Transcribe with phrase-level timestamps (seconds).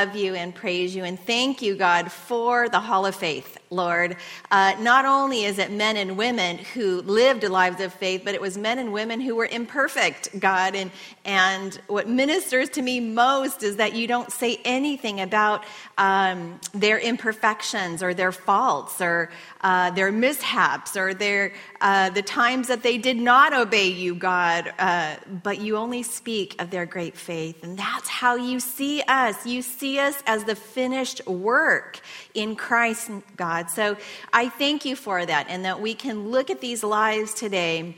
[0.00, 4.16] love you and praise you and thank you, God, for the Hall of Faith, Lord.
[4.50, 8.40] Uh, not only is it men and women who lived lives of faith, but it
[8.40, 10.74] was men and women who were imperfect, God.
[10.74, 10.90] And,
[11.24, 15.64] and what ministers to me most is that you don't say anything about
[15.96, 19.30] um, their imperfections or their faults or
[19.62, 24.72] uh, their mishaps or their, uh, the times that they did not obey you, God,
[24.78, 27.64] uh, but you only speak of their great faith.
[27.64, 29.46] And that's how you see us.
[29.46, 32.00] You see us as the finished work
[32.34, 33.70] in Christ, God.
[33.70, 33.96] So
[34.32, 37.96] I thank you for that and that we can look at these lives today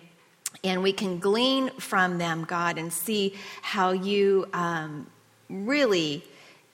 [0.64, 5.06] and we can glean from them, God, and see how you um,
[5.48, 6.24] really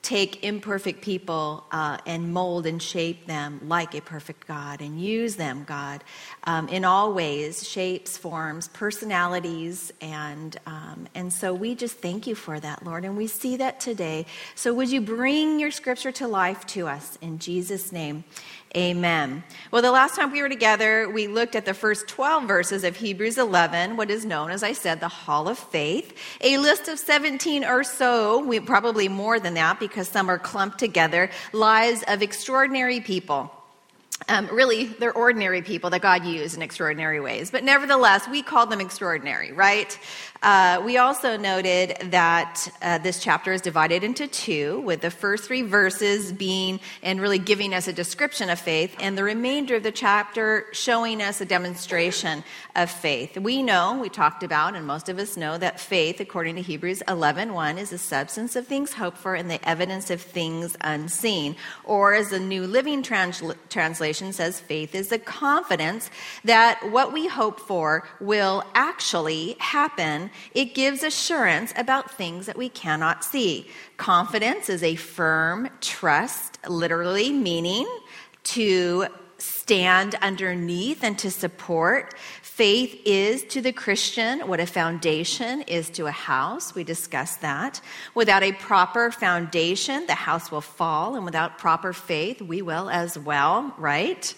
[0.05, 5.35] take imperfect people uh, and mold and shape them like a perfect God and use
[5.35, 6.03] them, God,
[6.43, 12.35] um, in all ways, shapes, forms, personalities, and um, and so we just thank you
[12.35, 14.27] for that, Lord, and we see that today.
[14.53, 18.25] So would you bring your Scripture to life to us in Jesus' name?
[18.75, 19.41] Amen.
[19.71, 22.97] Well, the last time we were together, we looked at the first 12 verses of
[22.97, 26.17] Hebrews 11, what is known, as I said, the Hall of Faith.
[26.41, 30.77] A list of 17 or so, we, probably more than that because some are clumped
[30.77, 33.49] together, lives of extraordinary people.
[34.27, 37.51] Um, really, they're ordinary people that God used in extraordinary ways.
[37.51, 39.97] But nevertheless, we call them extraordinary, right?
[40.45, 45.45] Uh, we also noted that uh, this chapter is divided into two, with the first
[45.45, 49.81] three verses being and really giving us a description of faith, and the remainder of
[49.81, 52.43] the chapter showing us a demonstration
[52.75, 53.35] of faith.
[53.39, 57.01] We know, we talked about, and most of us know that faith, according to Hebrews
[57.07, 61.55] 11 1, is the substance of things hoped for and the evidence of things unseen.
[61.83, 66.11] Or, as the New Living Transl- Translation says, faith is the confidence
[66.43, 72.69] that what we hope for will actually happen it gives assurance about things that we
[72.69, 73.67] cannot see.
[73.97, 77.87] Confidence is a firm trust, literally meaning
[78.43, 79.07] to
[79.37, 82.15] stand underneath and to support.
[82.55, 86.73] Faith is to the Christian what a foundation is to a house.
[86.73, 87.81] We discussed that.
[88.13, 93.19] Without a proper foundation, the house will fall, and without proper faith, we will as
[93.19, 94.33] well, right?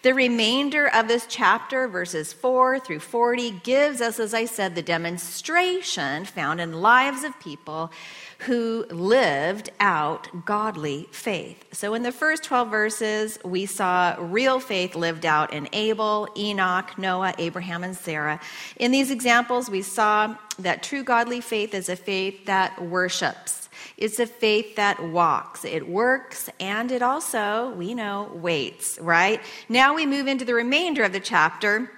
[0.00, 4.80] The remainder of this chapter, verses 4 through 40, gives us, as I said, the
[4.80, 7.92] demonstration found in lives of people
[8.38, 11.64] who lived out godly faith.
[11.72, 16.96] So, in the first 12 verses, we saw real faith lived out in Abel, Enoch,
[16.96, 18.40] Noah, Abraham, and Sarah.
[18.76, 23.68] In these examples, we saw that true godly faith is a faith that worships.
[23.96, 29.40] It's a faith that walks, it works, and it also, we know, waits, right?
[29.68, 31.90] Now we move into the remainder of the chapter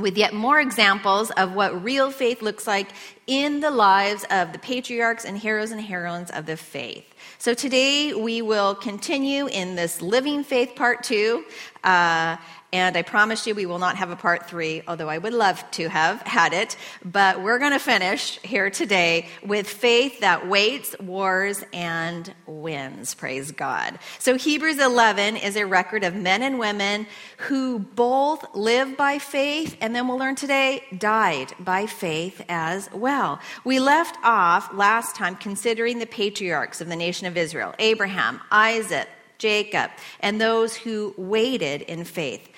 [0.00, 2.88] with yet more examples of what real faith looks like
[3.26, 7.04] in the lives of the patriarchs and heroes and heroines of the faith.
[7.38, 11.44] So today we will continue in this living faith part two.
[11.84, 12.36] Uh,
[12.74, 15.62] and I promise you, we will not have a part three, although I would love
[15.72, 16.76] to have had it.
[17.04, 23.14] But we're going to finish here today with faith that waits, wars, and wins.
[23.14, 23.98] Praise God.
[24.18, 27.06] So Hebrews 11 is a record of men and women
[27.36, 33.38] who both live by faith, and then we'll learn today, died by faith as well.
[33.64, 39.08] We left off last time considering the patriarchs of the nation of Israel Abraham, Isaac,
[39.42, 42.48] Jacob, and those who waited in faith.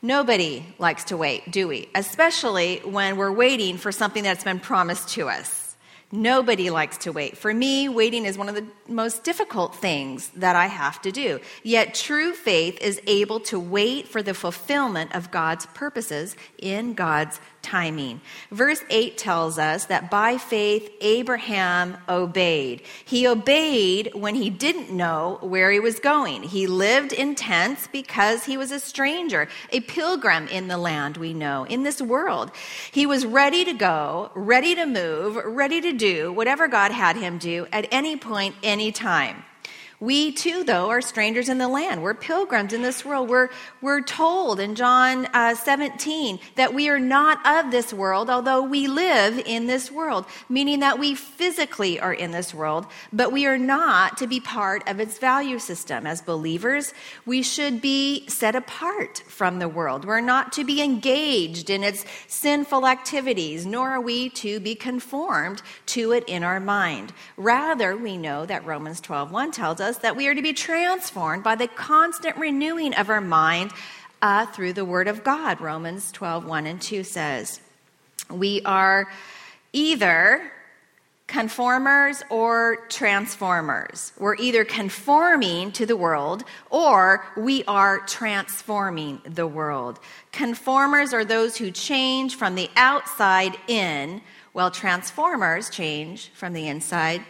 [0.00, 1.88] Nobody likes to wait, do we?
[1.96, 5.57] Especially when we're waiting for something that's been promised to us.
[6.10, 7.36] Nobody likes to wait.
[7.36, 11.38] For me, waiting is one of the most difficult things that I have to do.
[11.62, 17.38] Yet true faith is able to wait for the fulfillment of God's purposes in God's
[17.60, 18.22] timing.
[18.50, 22.82] Verse 8 tells us that by faith, Abraham obeyed.
[23.04, 26.42] He obeyed when he didn't know where he was going.
[26.42, 31.34] He lived in tents because he was a stranger, a pilgrim in the land, we
[31.34, 32.50] know, in this world.
[32.90, 37.36] He was ready to go, ready to move, ready to do whatever God had him
[37.36, 39.44] do at any point, any time.
[40.00, 42.04] We too, though, are strangers in the land.
[42.04, 43.28] We're pilgrims in this world.
[43.28, 43.48] We're,
[43.80, 48.86] we're told in John uh, 17 that we are not of this world, although we
[48.86, 53.58] live in this world, meaning that we physically are in this world, but we are
[53.58, 56.06] not to be part of its value system.
[56.06, 56.94] As believers,
[57.26, 60.04] we should be set apart from the world.
[60.04, 65.60] We're not to be engaged in its sinful activities, nor are we to be conformed
[65.86, 67.12] to it in our mind.
[67.36, 71.42] Rather, we know that Romans 12:1 tells us us that we are to be transformed
[71.42, 73.72] by the constant renewing of our mind
[74.20, 75.60] uh, through the Word of God.
[75.60, 77.60] Romans 12, 1 and 2 says,
[78.30, 79.10] We are
[79.72, 80.52] either
[81.26, 84.12] conformers or transformers.
[84.18, 90.00] We're either conforming to the world or we are transforming the world.
[90.32, 94.20] Conformers are those who change from the outside in,
[94.52, 97.22] while transformers change from the inside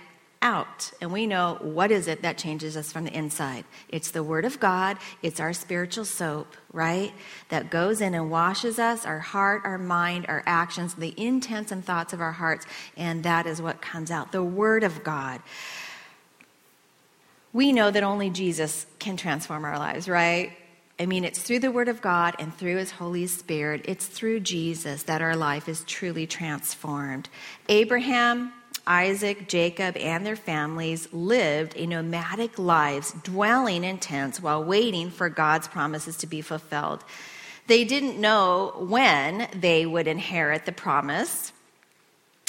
[0.42, 0.92] out.
[1.00, 3.64] And we know what is it that changes us from the inside?
[3.88, 7.12] It's the Word of God, it's our spiritual soap, right?
[7.48, 11.84] That goes in and washes us, our heart, our mind, our actions, the intents and
[11.84, 15.40] thoughts of our hearts, and that is what comes out the Word of God.
[17.52, 20.52] We know that only Jesus can transform our lives, right?
[21.00, 23.82] I mean, it's through the Word of God and through His Holy Spirit.
[23.86, 27.28] It's through Jesus that our life is truly transformed.
[27.68, 28.52] Abraham
[28.88, 35.28] Isaac, Jacob, and their families lived a nomadic lives, dwelling in tents while waiting for
[35.28, 37.04] God's promises to be fulfilled.
[37.66, 41.52] They didn't know when they would inherit the promise.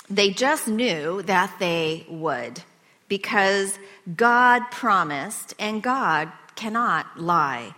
[0.09, 2.63] They just knew that they would
[3.09, 3.77] because
[4.15, 7.75] God promised and God cannot lie.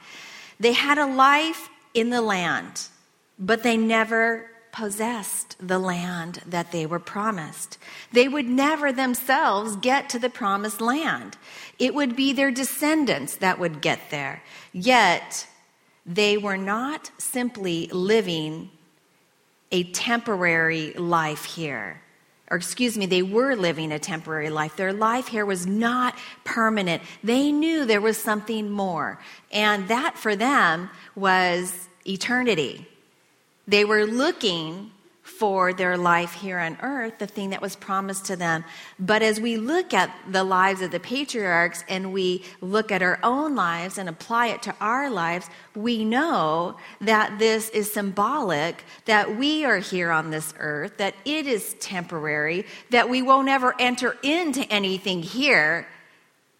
[0.59, 2.87] They had a life in the land,
[3.39, 7.77] but they never possessed the land that they were promised.
[8.11, 11.37] They would never themselves get to the promised land.
[11.79, 14.43] It would be their descendants that would get there.
[14.73, 15.47] Yet,
[16.05, 18.69] they were not simply living
[19.71, 22.01] a temporary life here.
[22.49, 24.75] Or, excuse me, they were living a temporary life.
[24.75, 27.01] Their life here was not permanent.
[27.23, 29.19] They knew there was something more.
[29.53, 32.87] And that for them was eternity.
[33.71, 34.91] They were looking
[35.21, 38.65] for their life here on earth, the thing that was promised to them.
[38.99, 43.17] But as we look at the lives of the patriarchs and we look at our
[43.23, 49.37] own lives and apply it to our lives, we know that this is symbolic, that
[49.37, 54.17] we are here on this earth, that it is temporary, that we won't ever enter
[54.21, 55.87] into anything here,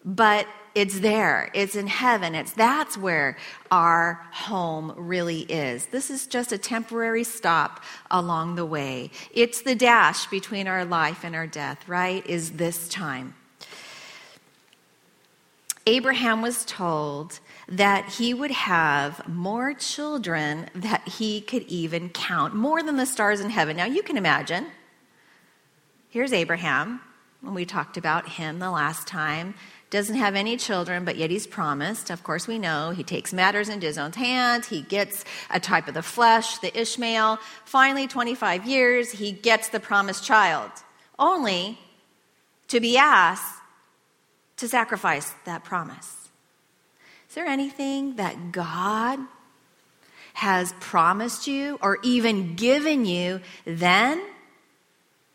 [0.06, 1.52] but it's there.
[1.54, 2.34] It's in heaven.
[2.34, 3.38] It's that's where
[3.72, 5.88] our home really is.
[5.88, 9.12] This is just a temporary stop along the way.
[9.34, 12.26] It's the dash between our life and our death, right?
[12.26, 13.36] Is this time.
[15.88, 22.84] Abraham was told that he would have more children that he could even count, more
[22.84, 23.78] than the stars in heaven.
[23.78, 24.68] Now you can imagine.
[26.10, 27.02] Here's Abraham,
[27.42, 29.56] when we talked about him the last time
[29.92, 32.10] doesn't have any children, but yet he's promised.
[32.10, 34.68] Of course, we know he takes matters into his own hands.
[34.68, 37.40] He gets a type of the flesh, the Ishmael.
[37.66, 40.72] Finally, 25 years, he gets the promised child,
[41.20, 41.78] only
[42.70, 43.62] to be asked
[44.58, 46.30] to sacrifice that promise.
[47.28, 49.20] Is there anything that God
[50.34, 54.24] has promised you or even given you then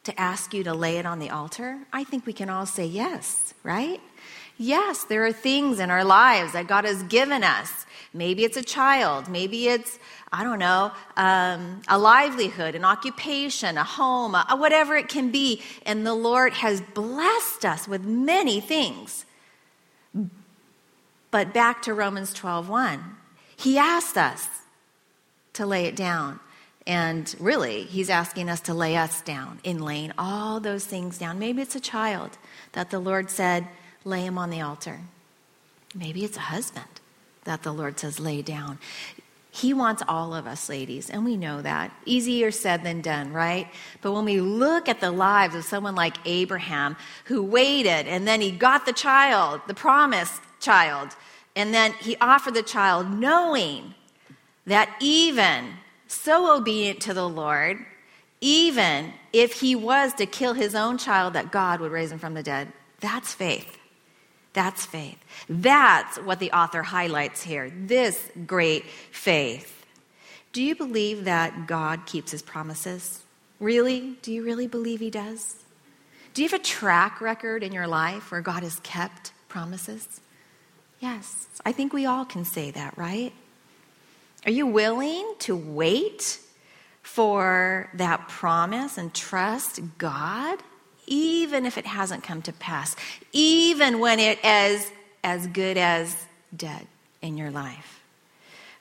[0.04, 1.78] to ask you to lay it on the altar?
[1.92, 4.00] I think we can all say yes, right?
[4.58, 7.86] Yes, there are things in our lives that God has given us.
[8.14, 9.98] Maybe it's a child, maybe it's,
[10.32, 15.60] I don't know, um, a livelihood, an occupation, a home, a, whatever it can be.
[15.84, 19.26] And the Lord has blessed us with many things.
[21.30, 23.04] But back to Romans 12 1.
[23.56, 24.48] He asked us
[25.52, 26.40] to lay it down.
[26.86, 31.38] And really, he's asking us to lay us down in laying all those things down.
[31.38, 32.38] Maybe it's a child
[32.72, 33.66] that the Lord said,
[34.06, 35.00] lay him on the altar.
[35.94, 37.00] Maybe it's a husband
[37.44, 38.78] that the Lord says, lay down.
[39.50, 41.90] He wants all of us, ladies, and we know that.
[42.04, 43.68] Easier said than done, right?
[44.02, 48.40] But when we look at the lives of someone like Abraham, who waited and then
[48.40, 51.16] he got the child, the promised child,
[51.54, 53.94] and then he offered the child, knowing
[54.66, 55.68] that even
[56.06, 57.78] so obedient to the Lord,
[58.42, 62.34] even if he was to kill his own child, that God would raise him from
[62.34, 62.72] the dead.
[63.00, 63.75] That's faith.
[64.56, 65.18] That's faith.
[65.50, 69.84] That's what the author highlights here this great faith.
[70.54, 73.22] Do you believe that God keeps his promises?
[73.60, 74.16] Really?
[74.22, 75.56] Do you really believe he does?
[76.32, 80.22] Do you have a track record in your life where God has kept promises?
[81.00, 83.34] Yes, I think we all can say that, right?
[84.46, 86.40] Are you willing to wait
[87.02, 90.60] for that promise and trust God?
[91.06, 92.96] Even if it hasn't come to pass,
[93.32, 94.90] even when it is
[95.22, 96.86] as good as dead
[97.22, 98.02] in your life?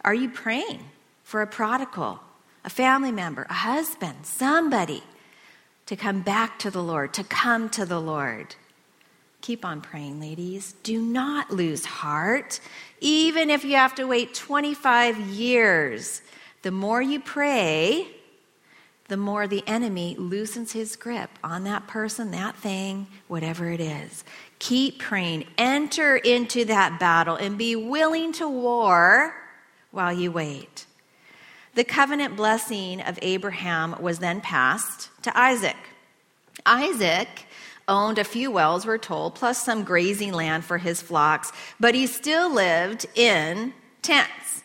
[0.03, 0.83] Are you praying
[1.23, 2.19] for a prodigal,
[2.63, 5.03] a family member, a husband, somebody
[5.87, 8.55] to come back to the Lord, to come to the Lord?
[9.41, 10.73] Keep on praying, ladies.
[10.81, 12.59] Do not lose heart,
[12.99, 16.21] even if you have to wait 25 years.
[16.63, 18.07] The more you pray,
[19.07, 24.23] the more the enemy loosens his grip on that person, that thing, whatever it is.
[24.59, 25.45] Keep praying.
[25.57, 29.35] Enter into that battle and be willing to war
[29.91, 30.85] while you wait.
[31.75, 35.75] The covenant blessing of Abraham was then passed to Isaac.
[36.65, 37.27] Isaac
[37.87, 42.07] owned a few wells, we're told, plus some grazing land for his flocks, but he
[42.07, 44.63] still lived in tents.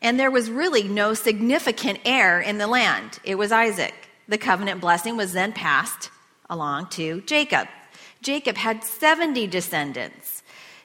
[0.00, 3.18] And there was really no significant heir in the land.
[3.24, 3.94] It was Isaac.
[4.28, 6.10] The covenant blessing was then passed
[6.50, 7.68] along to Jacob.
[8.20, 10.42] Jacob had 70 descendants,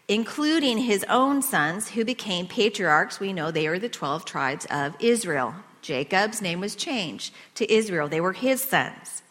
[0.08, 3.20] including his own sons who became patriarchs.
[3.20, 5.56] We know they are the 12 tribes of Israel.
[5.82, 9.23] Jacob's name was changed to Israel, they were his sons.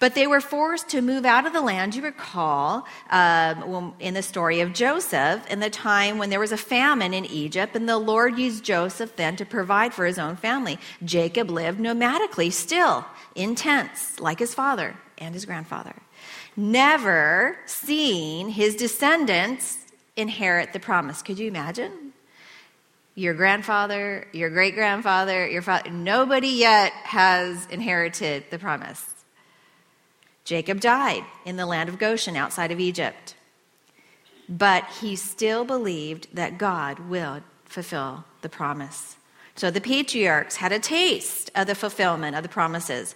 [0.00, 4.22] But they were forced to move out of the land, you recall, um, in the
[4.22, 7.98] story of Joseph, in the time when there was a famine in Egypt, and the
[7.98, 10.78] Lord used Joseph then to provide for his own family.
[11.04, 15.96] Jacob lived nomadically, still in tents, like his father and his grandfather,
[16.56, 19.78] never seeing his descendants
[20.16, 21.22] inherit the promise.
[21.22, 22.12] Could you imagine?
[23.16, 29.04] Your grandfather, your great grandfather, your father, nobody yet has inherited the promise.
[30.48, 33.34] Jacob died in the land of Goshen outside of Egypt.
[34.48, 39.18] But he still believed that God will fulfill the promise.
[39.56, 43.14] So the patriarchs had a taste of the fulfillment of the promises,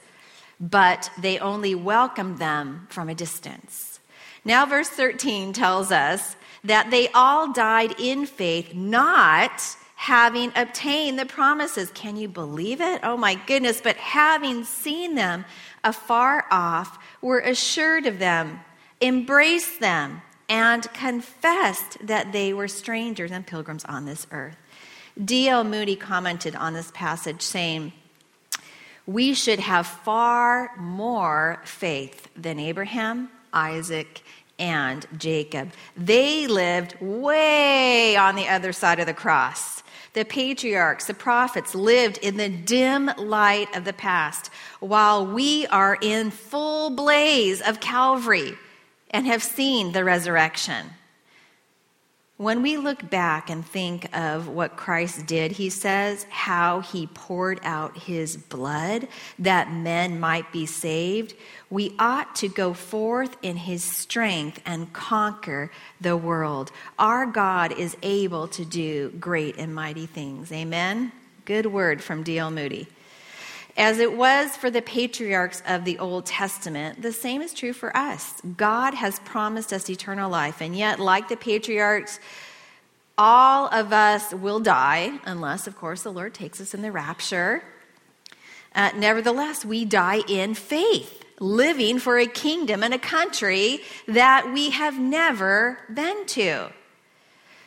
[0.60, 3.98] but they only welcomed them from a distance.
[4.44, 11.24] Now, verse 13 tells us that they all died in faith, not having obtained the
[11.24, 11.88] promises.
[11.94, 12.98] Can you believe it?
[13.04, 15.44] Oh my goodness, but having seen them
[15.84, 18.58] afar off were assured of them,
[19.00, 24.56] embraced them, and confessed that they were strangers and pilgrims on this earth.
[25.24, 25.62] D.L.
[25.62, 27.92] Moody commented on this passage, saying,
[29.06, 34.24] We should have far more faith than Abraham, Isaac,
[34.58, 35.70] and Jacob.
[35.96, 39.81] They lived way on the other side of the cross.
[40.14, 44.50] The patriarchs, the prophets lived in the dim light of the past,
[44.80, 48.54] while we are in full blaze of Calvary
[49.10, 50.86] and have seen the resurrection.
[52.42, 57.60] When we look back and think of what Christ did, he says how he poured
[57.62, 59.06] out his blood
[59.38, 61.34] that men might be saved.
[61.70, 65.70] We ought to go forth in his strength and conquer
[66.00, 66.72] the world.
[66.98, 70.50] Our God is able to do great and mighty things.
[70.50, 71.12] Amen.
[71.44, 72.50] Good word from D.L.
[72.50, 72.88] Moody.
[73.76, 77.96] As it was for the patriarchs of the Old Testament, the same is true for
[77.96, 78.40] us.
[78.56, 82.20] God has promised us eternal life, and yet, like the patriarchs,
[83.16, 87.62] all of us will die, unless, of course, the Lord takes us in the rapture.
[88.74, 94.70] Uh, nevertheless, we die in faith, living for a kingdom and a country that we
[94.70, 96.70] have never been to.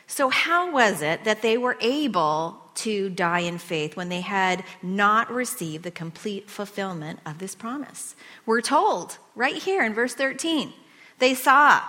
[0.06, 4.64] So, how was it that they were able to die in faith when they had
[4.82, 8.14] not received the complete fulfillment of this promise.
[8.44, 10.72] We're told right here in verse 13
[11.18, 11.82] they saw,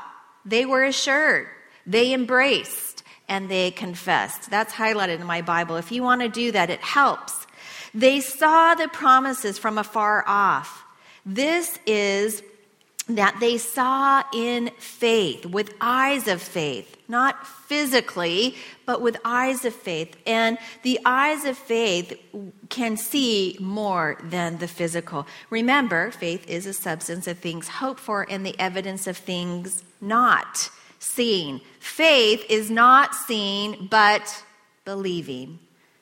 [0.46, 1.48] they were assured,
[1.86, 4.50] they embraced, and they confessed.
[4.50, 5.76] That's highlighted in my Bible.
[5.76, 7.46] If you want to do that, it helps.
[7.94, 10.84] They saw the promises from afar off.
[11.26, 12.42] This is
[13.10, 19.74] that they saw in faith, with eyes of faith, not physically, but with eyes of
[19.74, 20.16] faith.
[20.26, 22.20] And the eyes of faith
[22.70, 25.26] can see more than the physical.
[25.50, 30.70] Remember, faith is a substance of things hoped for and the evidence of things not
[31.00, 31.62] seen.
[31.80, 34.44] Faith is not seen, but
[34.84, 35.60] believing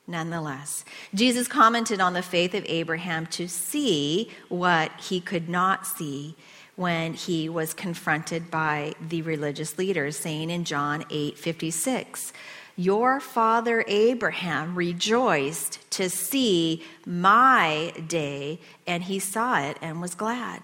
[0.08, 0.86] nonetheless.
[1.14, 6.36] Jesus commented on the faith of Abraham to see what he could not see
[6.76, 12.34] when he was confronted by the religious leaders, saying in John 8 56,
[12.76, 20.62] Your father Abraham rejoiced to see my day, and he saw it and was glad.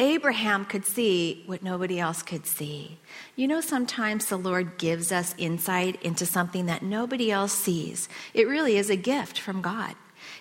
[0.00, 2.98] Abraham could see what nobody else could see.
[3.34, 8.08] You know, sometimes the Lord gives us insight into something that nobody else sees.
[8.32, 9.96] It really is a gift from God.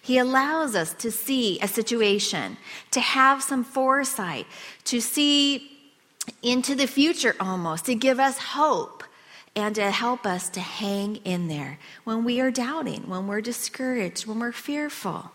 [0.07, 2.55] He allows us to see a situation,
[2.91, 4.47] to have some foresight,
[4.85, 5.69] to see
[6.41, 9.03] into the future almost, to give us hope
[9.53, 14.25] and to help us to hang in there when we are doubting, when we're discouraged,
[14.25, 15.33] when we're fearful.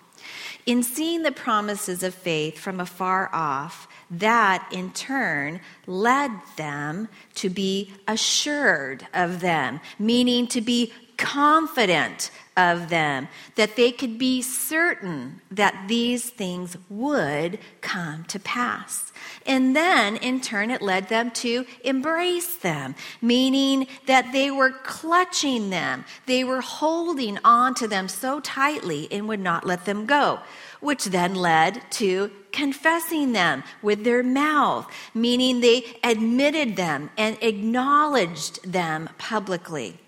[0.64, 7.50] In seeing the promises of faith from afar off, that in turn led them to
[7.50, 15.40] be assured of them, meaning to be confident of them, that they could be certain
[15.50, 19.12] that these things would come to pass.
[19.47, 25.71] And then, in turn, it led them to embrace them, meaning that they were clutching
[25.71, 26.04] them.
[26.26, 30.40] They were holding on to them so tightly and would not let them go,
[30.80, 38.62] which then led to confessing them with their mouth, meaning they admitted them and acknowledged
[38.71, 39.99] them publicly.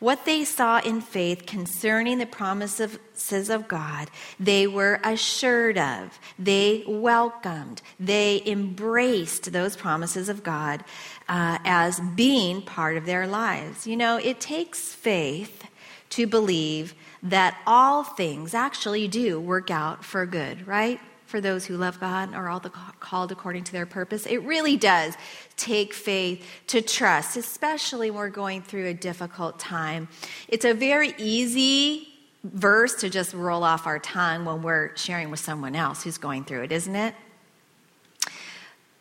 [0.00, 6.18] What they saw in faith concerning the promises of God, they were assured of.
[6.38, 7.82] They welcomed.
[8.00, 10.84] They embraced those promises of God
[11.28, 13.86] uh, as being part of their lives.
[13.86, 15.64] You know, it takes faith
[16.10, 20.98] to believe that all things actually do work out for good, right?
[21.30, 24.26] For those who love God are all the called according to their purpose.
[24.26, 25.14] It really does
[25.56, 30.08] take faith to trust, especially when we're going through a difficult time.
[30.48, 32.08] It's a very easy
[32.42, 36.44] verse to just roll off our tongue when we're sharing with someone else who's going
[36.44, 37.14] through it, isn't it?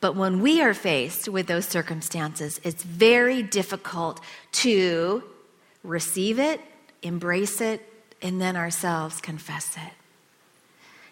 [0.01, 4.21] But when we are faced with those circumstances, it's very difficult
[4.53, 5.23] to
[5.83, 6.61] receive it,
[7.01, 7.81] embrace it,
[8.21, 9.93] and then ourselves confess it.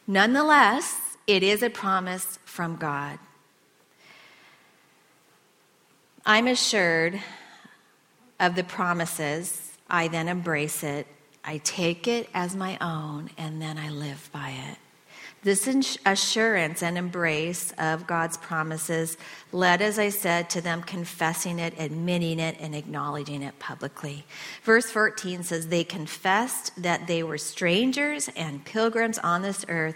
[0.08, 3.20] Nonetheless, it is a promise from God.
[6.26, 7.22] I'm assured
[8.40, 9.78] of the promises.
[9.90, 11.08] I then embrace it.
[11.44, 14.78] I take it as my own, and then I live by it.
[15.44, 19.18] This assurance and embrace of God's promises
[19.54, 24.26] led, as I said, to them confessing it, admitting it, and acknowledging it publicly.
[24.64, 29.96] Verse 14 says, They confessed that they were strangers and pilgrims on this earth.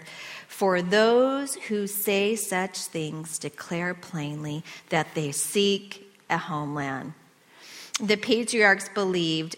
[0.52, 7.14] For those who say such things declare plainly that they seek a homeland.
[7.98, 9.56] The patriarchs believed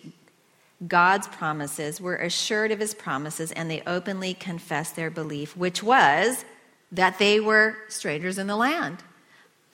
[0.87, 6.45] God's promises, were assured of his promises, and they openly confessed their belief, which was
[6.93, 8.99] that they were strangers in the land,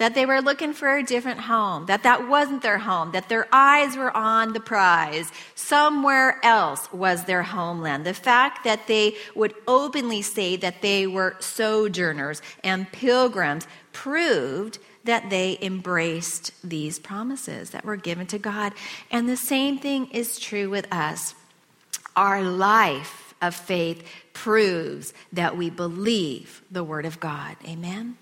[0.00, 3.46] that they were looking for a different home, that that wasn't their home, that their
[3.52, 5.30] eyes were on the prize.
[5.54, 8.06] Somewhere else was their homeland.
[8.06, 15.28] The fact that they would openly say that they were sojourners and pilgrims proved that
[15.28, 18.72] they embraced these promises that were given to God.
[19.10, 21.34] And the same thing is true with us.
[22.16, 27.56] Our life of faith proves that we believe the Word of God.
[27.68, 28.16] Amen?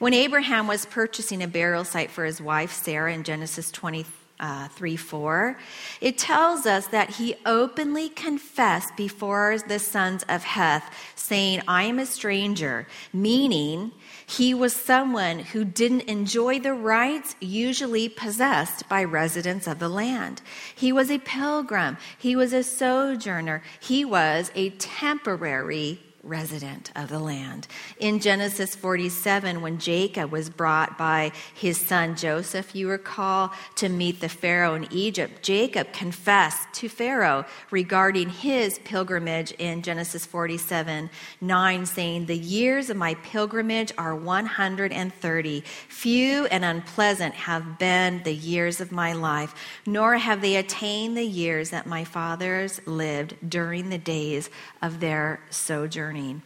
[0.00, 4.10] When Abraham was purchasing a burial site for his wife Sarah in Genesis 23,
[4.40, 5.58] uh, 3 4,
[6.00, 11.98] it tells us that he openly confessed before the sons of Heth, saying, I am
[11.98, 13.92] a stranger, meaning
[14.24, 20.40] he was someone who didn't enjoy the rights usually possessed by residents of the land.
[20.74, 21.98] He was a pilgrim.
[22.16, 23.62] He was a sojourner.
[23.78, 27.66] He was a temporary resident of the land.
[27.98, 34.20] In Genesis 47, when Jacob was brought by his son Joseph, you recall, to meet
[34.20, 41.86] the Pharaoh in Egypt, Jacob confessed to Pharaoh regarding his pilgrimage in Genesis 47 9,
[41.86, 45.60] saying, The years of my pilgrimage are 130.
[45.88, 49.54] Few and unpleasant have been the years of my life,
[49.86, 54.50] nor have they attained the years that my fathers lived during the days
[54.82, 56.42] of their sojourn journeying.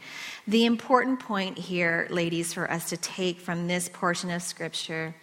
[0.46, 5.14] The important point here, ladies, for us to take from this portion of Scripture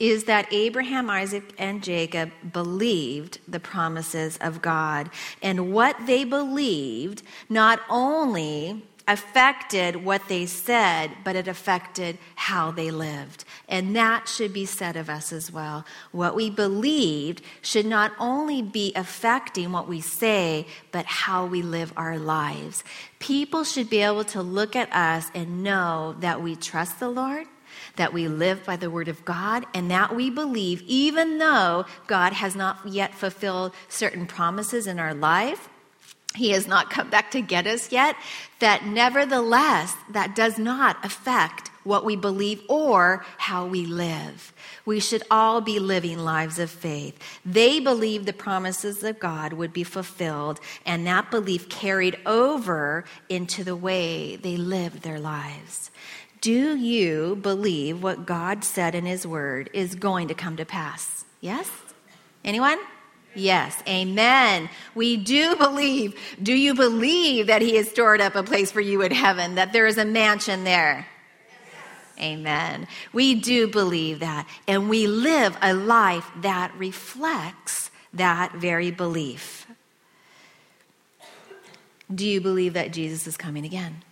[0.00, 5.10] is that Abraham, Isaac, and Jacob believed the promises of God.
[5.42, 12.90] And what they believed not only affected what they said, but it affected how they
[12.90, 13.44] lived.
[13.68, 15.84] And that should be said of us as well.
[16.12, 21.92] What we believed should not only be affecting what we say, but how we live
[21.96, 22.84] our lives.
[23.18, 27.46] People should be able to look at us and know that we trust the Lord.
[27.96, 32.32] That we live by the word of God and that we believe, even though God
[32.32, 35.68] has not yet fulfilled certain promises in our life,
[36.38, 38.16] he has not come back to get us yet,
[38.60, 44.52] that nevertheless, that does not affect what we believe or how we live.
[44.84, 47.18] We should all be living lives of faith.
[47.44, 53.64] They believed the promises of God would be fulfilled, and that belief carried over into
[53.64, 55.90] the way they lived their lives.
[56.40, 61.24] Do you believe what God said in His Word is going to come to pass?
[61.40, 61.70] Yes?
[62.44, 62.78] Anyone?
[63.38, 64.68] Yes, amen.
[64.94, 66.18] We do believe.
[66.42, 69.72] Do you believe that He has stored up a place for you in heaven, that
[69.72, 71.06] there is a mansion there?
[72.20, 72.88] Amen.
[73.12, 74.48] We do believe that.
[74.66, 79.66] And we live a life that reflects that very belief.
[82.12, 84.02] Do you believe that Jesus is coming again?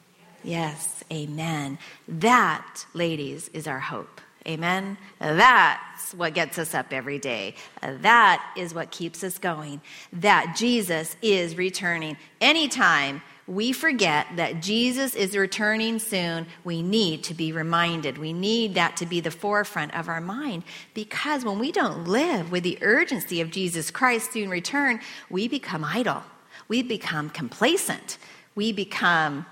[0.44, 1.78] Yes, amen.
[2.06, 4.20] That, ladies, is our hope.
[4.46, 4.96] Amen.
[5.18, 7.56] That's what gets us up every day.
[7.82, 9.80] That is what keeps us going.
[10.12, 12.16] That Jesus is returning.
[12.40, 18.18] Anytime we forget that Jesus is returning soon, we need to be reminded.
[18.18, 20.62] We need that to be the forefront of our mind
[20.94, 25.85] because when we don't live with the urgency of Jesus Christ's soon return, we become
[25.85, 26.22] idle.
[26.68, 28.18] We become complacent.
[28.54, 29.46] We become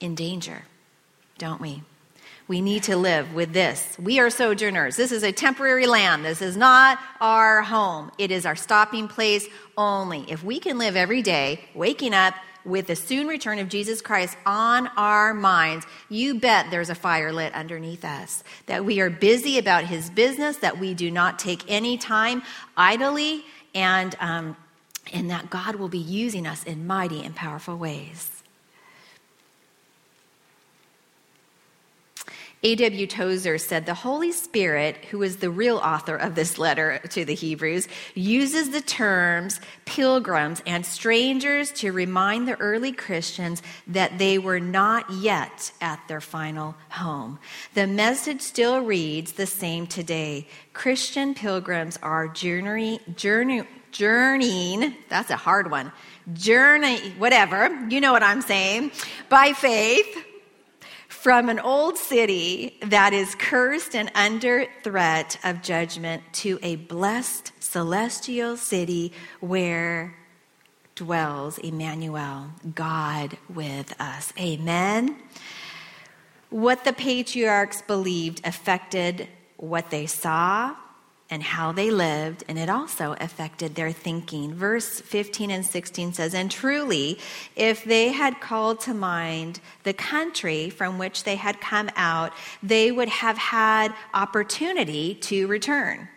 [0.00, 0.64] in danger,
[1.38, 1.82] don't we?
[2.52, 3.96] We need to live with this.
[3.98, 4.94] We are sojourners.
[4.94, 6.22] This is a temporary land.
[6.22, 8.12] This is not our home.
[8.18, 10.30] It is our stopping place only.
[10.30, 12.34] If we can live every day waking up
[12.66, 17.32] with the soon return of Jesus Christ on our minds, you bet there's a fire
[17.32, 18.44] lit underneath us.
[18.66, 22.42] That we are busy about his business, that we do not take any time
[22.76, 24.58] idly, and, um,
[25.10, 28.41] and that God will be using us in mighty and powerful ways.
[32.64, 33.08] A.W.
[33.08, 37.34] Tozer said the Holy Spirit, who is the real author of this letter to the
[37.34, 44.60] Hebrews, uses the terms pilgrims and strangers to remind the early Christians that they were
[44.60, 47.40] not yet at their final home.
[47.74, 50.46] The message still reads the same today.
[50.72, 55.90] Christian pilgrims are journey, journey, journeying, that's a hard one,
[56.32, 58.92] journey, whatever, you know what I'm saying,
[59.28, 60.26] by faith
[61.22, 67.52] from an old city that is cursed and under threat of judgment to a blessed
[67.60, 70.16] celestial city where
[70.96, 74.32] dwells Emmanuel, God with us.
[74.36, 75.16] Amen.
[76.50, 80.74] What the patriarchs believed affected what they saw,
[81.32, 84.52] and how they lived, and it also affected their thinking.
[84.52, 87.18] Verse 15 and 16 says, And truly,
[87.56, 92.92] if they had called to mind the country from which they had come out, they
[92.92, 96.08] would have had opportunity to return.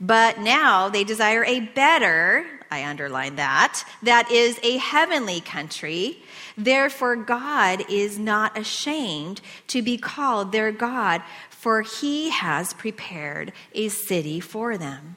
[0.00, 6.22] But now they desire a better, I underline that, that is a heavenly country.
[6.56, 11.22] Therefore, God is not ashamed to be called their God,
[11.64, 15.16] for he has prepared a city for them.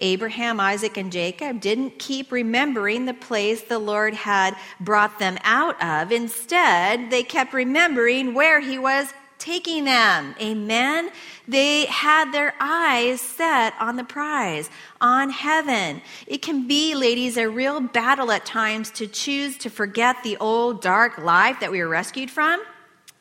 [0.00, 5.80] Abraham, Isaac, and Jacob didn't keep remembering the place the Lord had brought them out
[5.80, 6.10] of.
[6.10, 9.06] Instead, they kept remembering where he was
[9.38, 10.34] taking them.
[10.40, 11.10] Amen.
[11.46, 16.02] They had their eyes set on the prize, on heaven.
[16.26, 20.82] It can be, ladies, a real battle at times to choose to forget the old
[20.82, 22.60] dark life that we were rescued from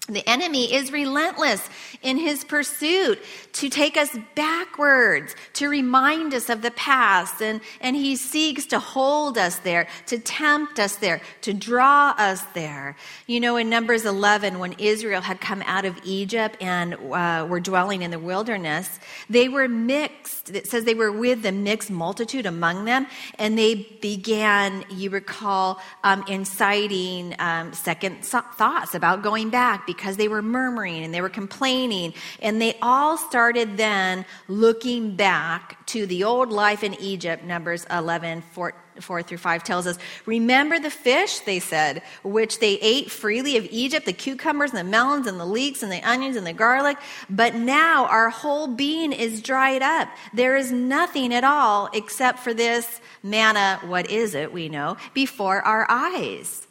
[0.09, 1.69] the enemy is relentless
[2.01, 3.19] in his pursuit
[3.53, 8.79] to take us backwards, to remind us of the past, and, and he seeks to
[8.79, 12.97] hold us there, to tempt us there, to draw us there.
[13.27, 17.61] You know, in Numbers 11, when Israel had come out of Egypt and uh, were
[17.61, 20.49] dwelling in the wilderness, they were mixed.
[20.49, 23.07] It says they were with the mixed multitude among them,
[23.39, 30.27] and they began, you recall, um, inciting um, second thoughts about going back because they
[30.27, 32.13] were murmuring and they were complaining.
[32.41, 38.43] And they all started then looking back to the old life in Egypt, Numbers 11,
[38.53, 38.79] 14.
[38.99, 43.67] 4 through 5 tells us, Remember the fish, they said, which they ate freely of
[43.71, 46.97] Egypt, the cucumbers and the melons and the leeks and the onions and the garlic.
[47.29, 50.09] But now our whole being is dried up.
[50.33, 55.61] There is nothing at all except for this manna, what is it, we know, before
[55.61, 56.67] our eyes.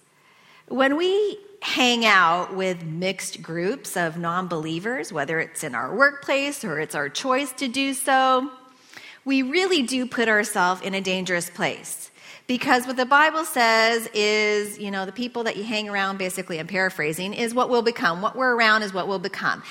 [0.68, 6.64] When we hang out with mixed groups of non believers, whether it's in our workplace
[6.64, 8.50] or it's our choice to do so,
[9.24, 12.10] we really do put ourselves in a dangerous place.
[12.48, 16.58] Because what the Bible says is, you know, the people that you hang around, basically,
[16.58, 18.20] I'm paraphrasing, is what will become.
[18.20, 19.62] What we're around is what will become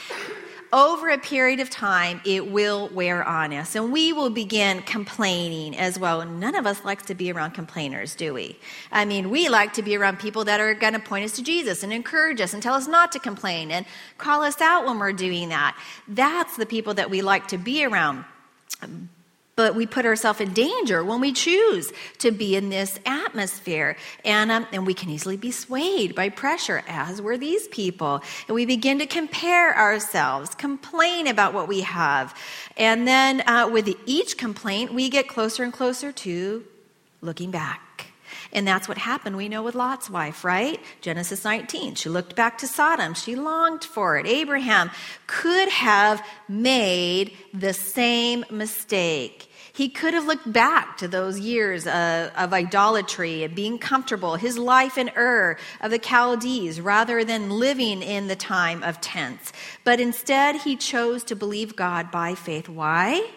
[0.74, 3.76] over a period of time, it will wear on us.
[3.76, 6.26] And we will begin complaining as well.
[6.26, 8.58] None of us likes to be around complainers, do we?
[8.92, 11.44] I mean, we like to be around people that are going to point us to
[11.44, 13.86] Jesus and encourage us and tell us not to complain and
[14.18, 15.78] call us out when we're doing that.
[16.08, 18.26] That's the people that we like to be around
[19.56, 23.98] but we put ourselves in danger when we choose to be in this atmosphere.
[24.24, 28.24] And, um, and we can easily be swayed by pressure, as were these people.
[28.48, 32.36] And we begin to compare ourselves, complain about what we have.
[32.78, 36.64] And then uh, with each complaint, we get closer and closer to
[37.22, 37.91] looking back.
[38.54, 40.80] And that's what happened, we know, with Lot's wife, right?
[41.02, 41.96] Genesis 19.
[41.96, 43.14] She looked back to Sodom.
[43.14, 44.28] She longed for it.
[44.28, 44.92] Abraham
[45.28, 49.48] could have made the same mistake.
[49.74, 54.58] He could have looked back to those years of, of, idolatry and being comfortable, his
[54.58, 59.54] life in Ur of the Chaldees, rather than living in the time of tents.
[59.86, 62.68] But instead, he chose to believe God by faith.
[62.68, 63.30] Why?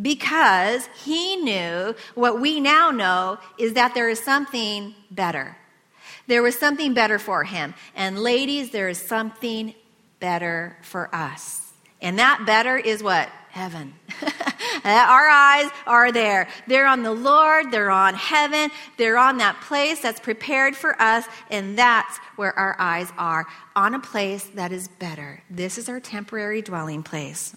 [0.00, 5.56] Because he knew what we now know is that there is something better.
[6.28, 7.74] There was something better for him.
[7.96, 9.74] And ladies, there is something
[10.20, 11.72] better for us.
[12.00, 13.28] And that better is what?
[13.50, 13.94] Heaven.
[14.84, 16.48] Our eyes are there.
[16.66, 21.24] They're on the Lord, they're on heaven, they're on that place that's prepared for us,
[21.50, 25.42] and that's where our eyes are on a place that is better.
[25.50, 27.56] This is our temporary dwelling place.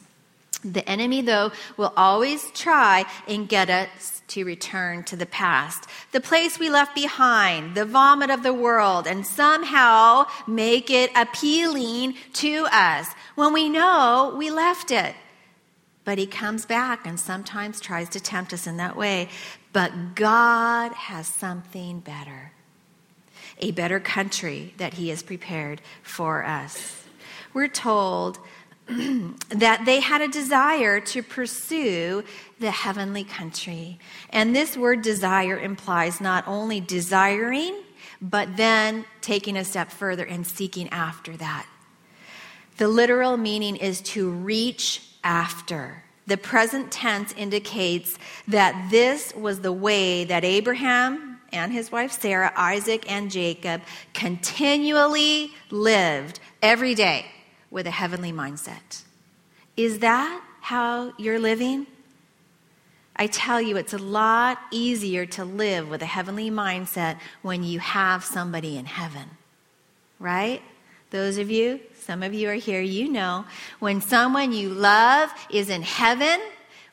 [0.63, 6.21] The enemy, though, will always try and get us to return to the past, the
[6.21, 12.67] place we left behind, the vomit of the world, and somehow make it appealing to
[12.71, 15.15] us when we know we left it.
[16.03, 19.29] But he comes back and sometimes tries to tempt us in that way.
[19.73, 22.51] But God has something better
[23.61, 27.05] a better country that he has prepared for us.
[27.53, 28.39] We're told
[29.49, 32.23] that they had a desire to pursue
[32.59, 33.99] the heavenly country.
[34.29, 37.75] And this word desire implies not only desiring,
[38.21, 41.65] but then taking a step further and seeking after that.
[42.77, 46.03] The literal meaning is to reach after.
[46.27, 52.53] The present tense indicates that this was the way that Abraham and his wife Sarah,
[52.55, 53.81] Isaac, and Jacob
[54.13, 57.25] continually lived every day
[57.71, 59.01] with a heavenly mindset.
[59.75, 61.87] Is that how you're living?
[63.15, 67.79] I tell you, it's a lot easier to live with a heavenly mindset when you
[67.79, 69.29] have somebody in heaven,
[70.19, 70.61] right?
[71.09, 73.45] Those of you, some of you are here, you know,
[73.79, 76.39] when someone you love is in heaven,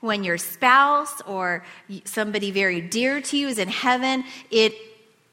[0.01, 1.65] when your spouse or
[2.05, 4.75] somebody very dear to you is in heaven, it,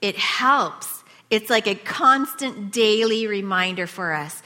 [0.01, 1.03] it helps.
[1.29, 4.41] It's like a constant daily reminder for us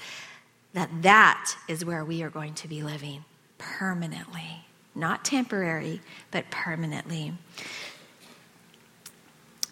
[0.73, 3.25] that that is where we are going to be living
[3.58, 4.65] permanently.
[4.95, 6.01] Not temporary,
[6.32, 7.34] but permanently.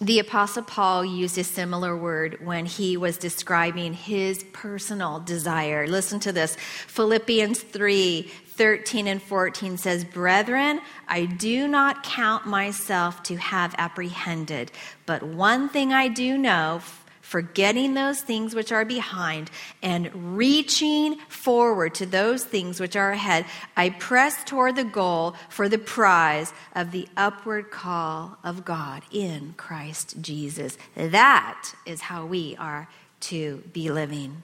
[0.00, 5.88] The Apostle Paul used a similar word when he was describing his personal desire.
[5.88, 6.56] Listen to this
[6.86, 14.72] Philippians 3 13 and 14 says, Brethren, I do not count myself to have apprehended,
[15.06, 16.80] but one thing I do know
[17.28, 19.50] forgetting those things which are behind
[19.82, 23.44] and reaching forward to those things which are ahead,
[23.76, 29.52] I press toward the goal for the prize of the upward call of God in
[29.58, 30.78] Christ Jesus.
[30.96, 32.88] That is how we are
[33.20, 34.42] to be living.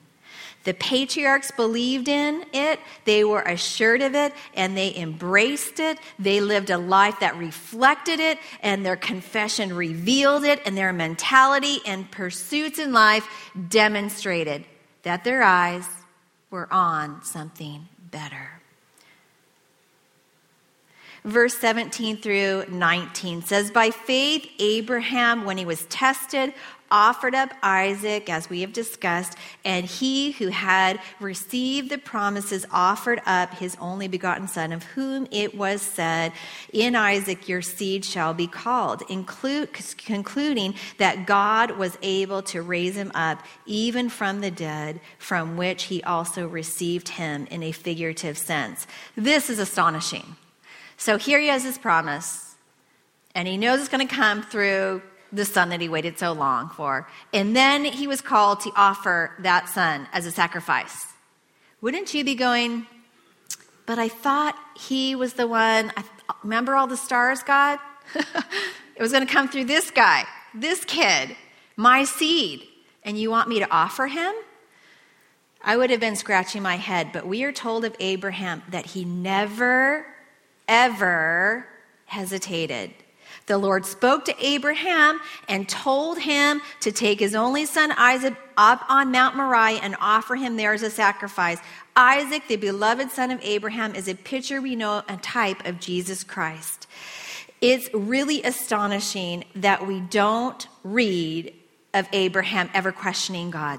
[0.64, 5.98] The patriarchs believed in it, they were assured of it, and they embraced it.
[6.18, 11.80] They lived a life that reflected it, and their confession revealed it, and their mentality
[11.86, 13.28] and pursuits in life
[13.68, 14.64] demonstrated
[15.02, 15.86] that their eyes
[16.50, 18.62] were on something better.
[21.24, 26.52] Verse 17 through 19 says, By faith, Abraham, when he was tested,
[26.94, 33.20] offered up Isaac, as we have discussed, and he who had received the promises offered
[33.26, 36.32] up his only begotten son, of whom it was said,
[36.72, 43.10] In Isaac your seed shall be called, concluding that God was able to raise him
[43.12, 48.86] up even from the dead, from which he also received him in a figurative sense.
[49.16, 50.36] This is astonishing.
[50.96, 52.54] So here he has his promise,
[53.34, 56.68] and he knows it's going to come through the son that he waited so long
[56.70, 57.08] for.
[57.32, 61.06] And then he was called to offer that son as a sacrifice.
[61.80, 62.86] Wouldn't you be going,
[63.86, 66.04] but I thought he was the one, I,
[66.42, 67.78] remember all the stars, God?
[68.14, 71.36] it was going to come through this guy, this kid,
[71.76, 72.62] my seed,
[73.02, 74.32] and you want me to offer him?
[75.62, 79.04] I would have been scratching my head, but we are told of Abraham that he
[79.04, 80.06] never,
[80.68, 81.66] ever
[82.06, 82.92] hesitated.
[83.46, 88.84] The Lord spoke to Abraham and told him to take his only son Isaac up
[88.88, 91.58] on Mount Moriah and offer him there as a sacrifice.
[91.94, 96.24] Isaac, the beloved son of Abraham, is a picture we know, a type of Jesus
[96.24, 96.86] Christ.
[97.60, 101.54] It's really astonishing that we don't read
[101.92, 103.78] of Abraham ever questioning God.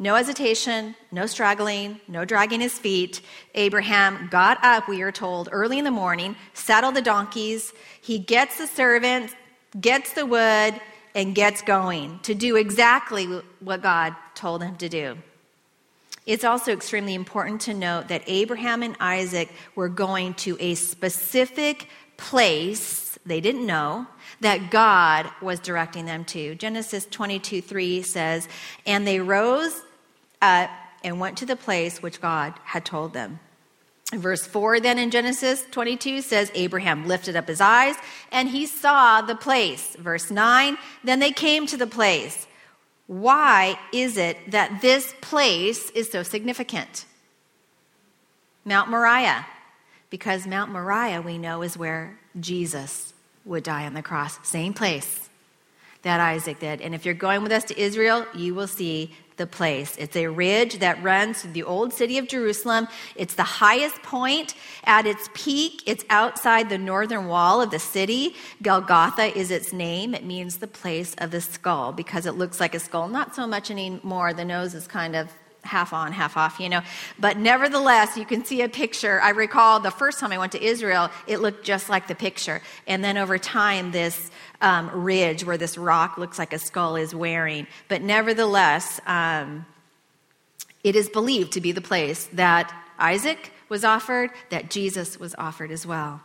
[0.00, 3.20] No hesitation, no struggling, no dragging his feet.
[3.54, 7.74] Abraham got up, we are told, early in the morning, saddled the donkeys.
[8.00, 9.34] He gets the servants,
[9.78, 10.80] gets the wood,
[11.14, 13.26] and gets going to do exactly
[13.60, 15.18] what God told him to do.
[16.24, 21.88] It's also extremely important to note that Abraham and Isaac were going to a specific
[22.16, 24.06] place they didn't know
[24.40, 26.54] that God was directing them to.
[26.54, 28.48] Genesis 22 3 says,
[28.86, 29.82] And they rose
[30.42, 30.70] up
[31.02, 33.40] and went to the place which God had told them.
[34.12, 37.94] Verse 4 then in Genesis 22 says, Abraham lifted up his eyes
[38.32, 39.94] and he saw the place.
[39.96, 42.46] Verse 9, then they came to the place.
[43.06, 47.06] Why is it that this place is so significant?
[48.64, 49.46] Mount Moriah.
[50.10, 54.38] Because Mount Moriah, we know, is where Jesus would die on the cross.
[54.46, 55.28] Same place
[56.02, 56.80] that Isaac did.
[56.80, 59.96] And if you're going with us to Israel, you will see the place.
[59.96, 62.86] It's a ridge that runs through the old city of Jerusalem.
[63.16, 64.54] It's the highest point.
[64.84, 68.36] At its peak, it's outside the northern wall of the city.
[68.62, 70.14] Golgotha is its name.
[70.14, 73.08] It means the place of the skull because it looks like a skull.
[73.08, 74.34] Not so much anymore.
[74.34, 75.32] The nose is kind of
[75.70, 76.82] half on, half off, you know.
[77.18, 79.20] But nevertheless, you can see a picture.
[79.22, 82.60] I recall the first time I went to Israel, it looked just like the picture.
[82.86, 84.30] And then over time, this
[84.60, 87.66] um, ridge where this rock looks like a skull is wearing.
[87.88, 89.64] But nevertheless, um,
[90.82, 95.70] it is believed to be the place that Isaac was offered, that Jesus was offered
[95.70, 96.20] as well.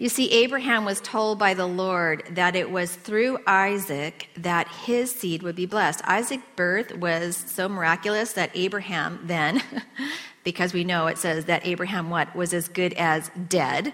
[0.00, 5.14] You see, Abraham was told by the Lord that it was through Isaac that his
[5.14, 6.00] seed would be blessed.
[6.04, 9.62] Isaac's birth was so miraculous that Abraham then,
[10.42, 13.92] because we know it says that Abraham what was as good as dead.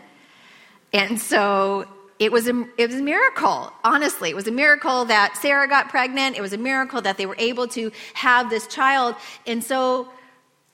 [0.93, 1.89] And so
[2.21, 4.31] it was, a, it was a miracle, honestly.
[4.31, 6.37] It was a miracle that Sarah got pregnant.
[6.37, 9.17] It was a miracle that they were able to have this child.
[9.45, 10.09] And so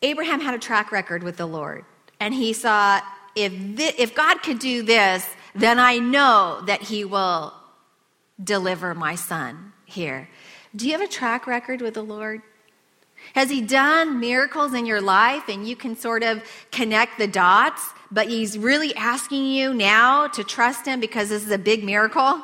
[0.02, 1.86] Abraham had a track record with the Lord.
[2.20, 3.00] And he saw
[3.34, 7.54] if, this, if God could do this, then I know that He will
[8.42, 10.28] deliver my son here.
[10.74, 12.42] Do you have a track record with the Lord?
[13.34, 17.82] Has He done miracles in your life and you can sort of connect the dots,
[18.10, 22.42] but He's really asking you now to trust Him because this is a big miracle?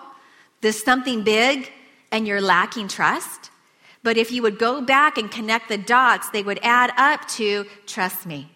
[0.61, 1.70] This something big
[2.11, 3.51] and you're lacking trust?
[4.03, 7.66] But if you would go back and connect the dots, they would add up to
[7.87, 8.51] trust me,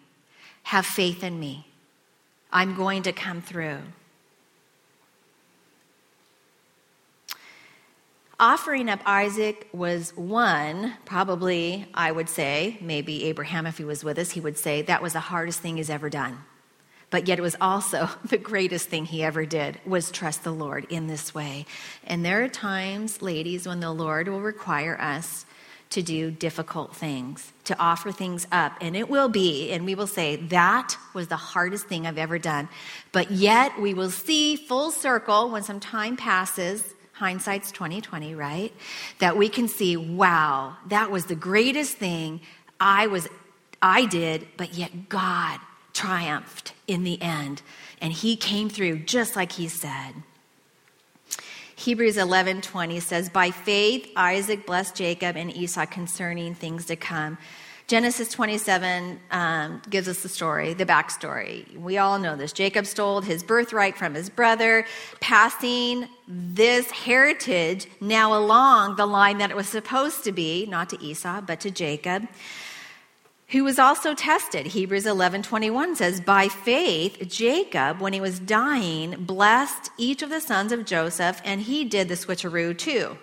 [0.62, 1.66] have faith in me.
[2.52, 3.78] I'm going to come through.
[8.38, 14.18] Offering up Isaac was one, probably, I would say, maybe Abraham, if he was with
[14.18, 16.38] us, he would say that was the hardest thing he's ever done.
[17.10, 20.86] But yet it was also the greatest thing he ever did was trust the Lord
[20.90, 21.66] in this way.
[22.04, 25.46] And there are times, ladies, when the Lord will require us
[25.92, 28.72] to do difficult things, to offer things up.
[28.80, 32.38] And it will be, and we will say, that was the hardest thing I've ever
[32.38, 32.68] done.
[33.12, 36.94] But yet we will see full circle when some time passes.
[37.12, 38.72] Hindsight's 2020, right?
[39.18, 42.40] That we can see, wow, that was the greatest thing
[42.80, 43.28] I was
[43.80, 45.60] I did, but yet God
[45.92, 47.62] triumphed in the end.
[48.00, 50.14] And he came through just like he said.
[51.82, 57.38] Hebrews 11:20 says, "By faith Isaac blessed Jacob and Esau concerning things to come."
[57.88, 61.76] Genesis 27 um, gives us the story, the backstory.
[61.76, 62.52] We all know this.
[62.52, 64.86] Jacob stole his birthright from his brother,
[65.18, 71.02] passing this heritage now along the line that it was supposed to be, not to
[71.02, 72.28] Esau, but to Jacob
[73.52, 74.66] who was also tested.
[74.66, 80.72] Hebrews 11:21 says, "By faith Jacob, when he was dying, blessed each of the sons
[80.72, 83.18] of Joseph, and he did the switcheroo too."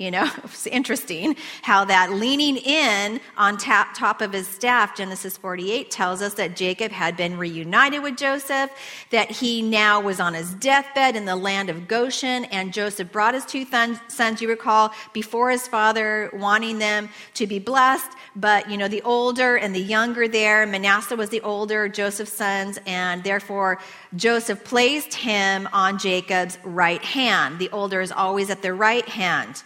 [0.00, 5.36] You know, it's interesting how that leaning in on top, top of his staff, Genesis
[5.36, 8.70] 48 tells us that Jacob had been reunited with Joseph,
[9.10, 13.34] that he now was on his deathbed in the land of Goshen, and Joseph brought
[13.34, 18.10] his two sons, you recall, before his father, wanting them to be blessed.
[18.34, 22.78] But, you know, the older and the younger there, Manasseh was the older, Joseph's sons,
[22.86, 23.78] and therefore
[24.16, 27.58] Joseph placed him on Jacob's right hand.
[27.58, 29.62] The older is always at the right hand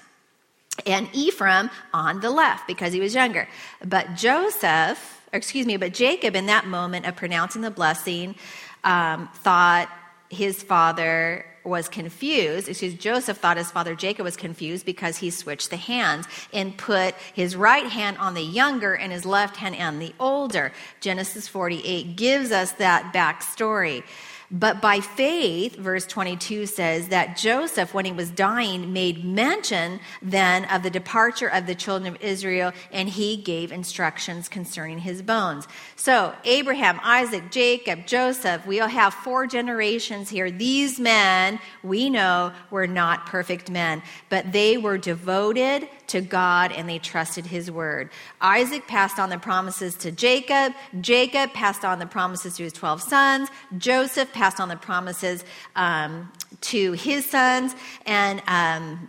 [0.86, 3.48] and Ephraim on the left because he was younger.
[3.84, 8.34] But Joseph, excuse me, but Jacob in that moment of pronouncing the blessing
[8.82, 9.88] um, thought
[10.30, 12.68] his father was confused.
[12.68, 17.14] Excuse Joseph thought his father Jacob was confused because he switched the hands and put
[17.32, 20.72] his right hand on the younger and his left hand on the older.
[21.00, 24.02] Genesis 48 gives us that backstory.
[24.50, 30.64] But by faith, verse 22 says that Joseph, when he was dying, made mention then
[30.66, 35.66] of the departure of the children of Israel, and he gave instructions concerning his bones.
[35.96, 40.50] So, Abraham, Isaac, Jacob, Joseph, we'll have four generations here.
[40.50, 46.88] These men, we know, were not perfect men, but they were devoted to God and
[46.88, 48.10] they trusted his word.
[48.40, 50.72] Isaac passed on the promises to Jacob.
[51.00, 53.48] Jacob passed on the promises to his 12 sons.
[53.78, 55.44] Joseph passed on the promises
[55.76, 56.30] um,
[56.62, 57.74] to his sons.
[58.06, 59.08] And um,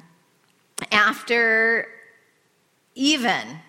[0.91, 1.87] after
[2.95, 3.59] even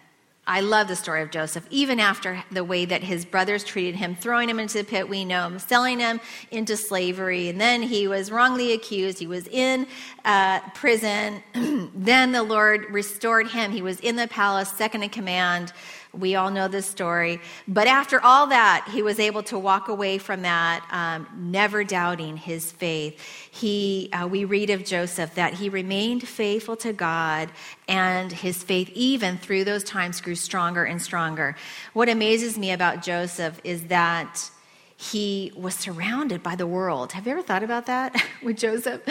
[0.49, 1.67] I love the story of Joseph.
[1.71, 5.25] Even after the way that his brothers treated him, throwing him into the pit, we
[5.25, 6.21] know him, selling him
[6.53, 9.19] into slavery, and then he was wrongly accused.
[9.19, 9.89] He was in
[10.25, 11.43] uh, prison.
[11.95, 13.73] then the Lord restored him.
[13.73, 15.73] He was in the palace, second in command.
[16.19, 17.41] We all know this story.
[17.69, 22.37] But after all that, he was able to walk away from that, um, never doubting
[22.37, 23.21] his faith.
[23.51, 27.51] He, uh, we read of Joseph that he remained faithful to God,
[27.89, 31.57] and his faith, even through those times, grew stronger and stronger.
[31.93, 34.51] What amazes me about Joseph is that
[34.97, 37.13] he was surrounded by the world.
[37.13, 39.03] Have you ever thought about that with Joseph?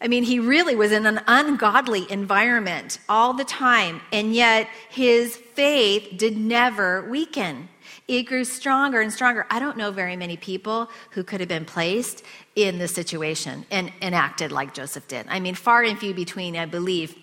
[0.00, 5.36] I mean, he really was in an ungodly environment all the time, and yet his
[5.36, 7.68] faith did never weaken.
[8.08, 9.46] It grew stronger and stronger.
[9.50, 12.22] I don't know very many people who could have been placed
[12.54, 15.26] in this situation and, and acted like Joseph did.
[15.28, 17.16] I mean, far and few between, I believe,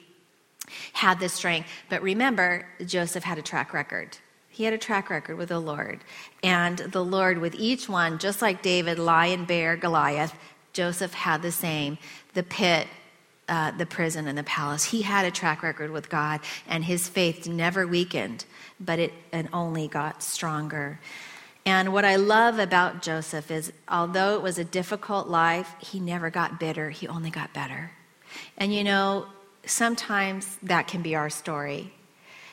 [0.94, 1.70] had this strength.
[1.90, 4.18] But remember, Joseph had a track record.
[4.50, 6.02] He had a track record with the Lord.
[6.44, 10.36] And the Lord, with each one, just like David, lion, bear, Goliath,
[10.74, 11.98] Joseph had the same
[12.34, 12.88] the pit,
[13.48, 14.84] uh, the prison, and the palace.
[14.86, 18.46] He had a track record with God, and his faith never weakened,
[18.80, 21.00] but it, it only got stronger.
[21.66, 26.30] And what I love about Joseph is, although it was a difficult life, he never
[26.30, 27.92] got bitter, he only got better.
[28.58, 29.28] And you know,
[29.66, 31.94] sometimes that can be our story.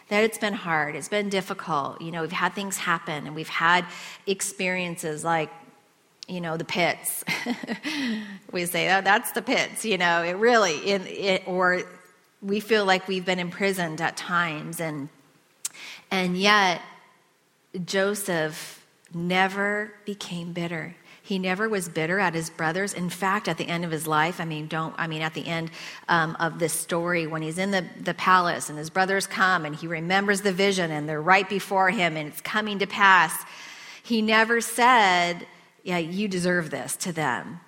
[0.09, 2.01] That it's been hard, it's been difficult.
[2.01, 3.85] You know, we've had things happen and we've had
[4.27, 5.51] experiences like
[6.31, 7.25] you know, the pits.
[8.53, 11.83] we say, oh, that's the pits, you know, it really, it, it, or
[12.41, 14.81] we feel like we've been imprisoned at times.
[14.81, 15.09] And,
[16.11, 16.81] and yet,
[17.85, 20.95] Joseph never became bitter.
[21.23, 22.93] He never was bitter at his brothers.
[22.93, 25.47] In fact, at the end of his life, I mean, don't, I mean, at the
[25.47, 25.71] end
[26.09, 29.77] um, of this story, when he's in the, the palace and his brothers come and
[29.77, 33.45] he remembers the vision and they're right before him and it's coming to pass,
[34.03, 35.47] he never said,
[35.91, 37.59] yeah, you deserve this to them.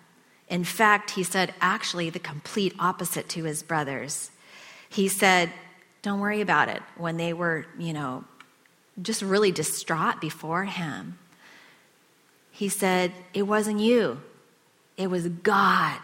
[0.49, 4.31] In fact, he said actually the complete opposite to his brothers.
[4.89, 5.51] He said,
[6.03, 6.81] Don't worry about it.
[6.97, 8.23] When they were, you know,
[9.01, 11.19] just really distraught before him,
[12.53, 14.21] he said, It wasn't you,
[14.97, 15.99] it was God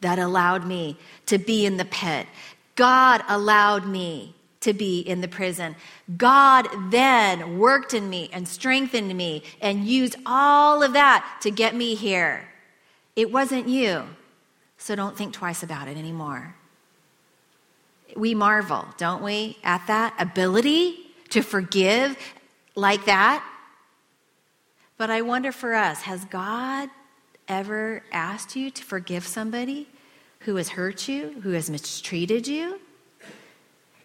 [0.00, 0.96] that allowed me
[1.26, 2.26] to be in the pit.
[2.74, 5.76] God allowed me to be in the prison.
[6.16, 11.74] God then worked in me and strengthened me and used all of that to get
[11.74, 12.48] me here.
[13.14, 14.04] It wasn't you.
[14.78, 16.56] So don't think twice about it anymore.
[18.16, 20.96] We marvel, don't we, at that ability
[21.30, 22.16] to forgive
[22.74, 23.44] like that?
[24.96, 26.88] But I wonder for us, has God
[27.48, 29.88] ever asked you to forgive somebody
[30.40, 32.80] who has hurt you, who has mistreated you?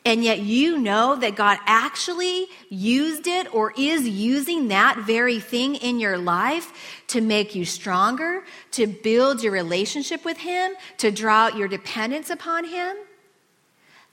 [0.08, 5.76] And yet you know that God actually used it or is using that very thing
[5.76, 6.72] in your life
[7.08, 12.30] to make you stronger, to build your relationship with Him, to draw out your dependence
[12.30, 12.96] upon Him.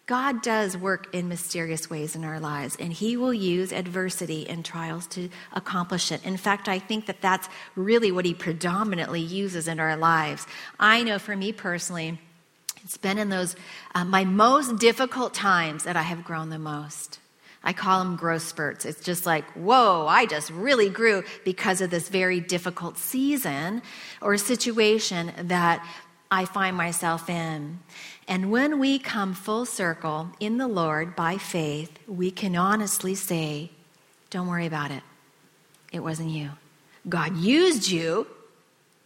[0.06, 4.64] God does work in mysterious ways in our lives, and He will use adversity and
[4.64, 6.26] trials to accomplish it.
[6.26, 10.44] In fact, I think that that's really what He predominantly uses in our lives.
[10.80, 12.18] I know for me personally,
[12.84, 13.56] it's been in those,
[13.94, 17.18] uh, my most difficult times that I have grown the most.
[17.62, 18.84] I call them growth spurts.
[18.84, 23.80] It's just like, whoa, I just really grew because of this very difficult season
[24.20, 25.86] or situation that
[26.30, 27.80] I find myself in.
[28.28, 33.70] And when we come full circle in the Lord by faith, we can honestly say,
[34.28, 35.02] don't worry about it.
[35.90, 36.50] It wasn't you.
[37.08, 38.26] God used you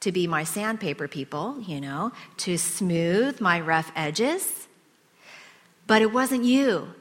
[0.01, 4.69] to be my sandpaper people, you know, to smooth my rough edges.
[5.87, 6.95] But it wasn't you.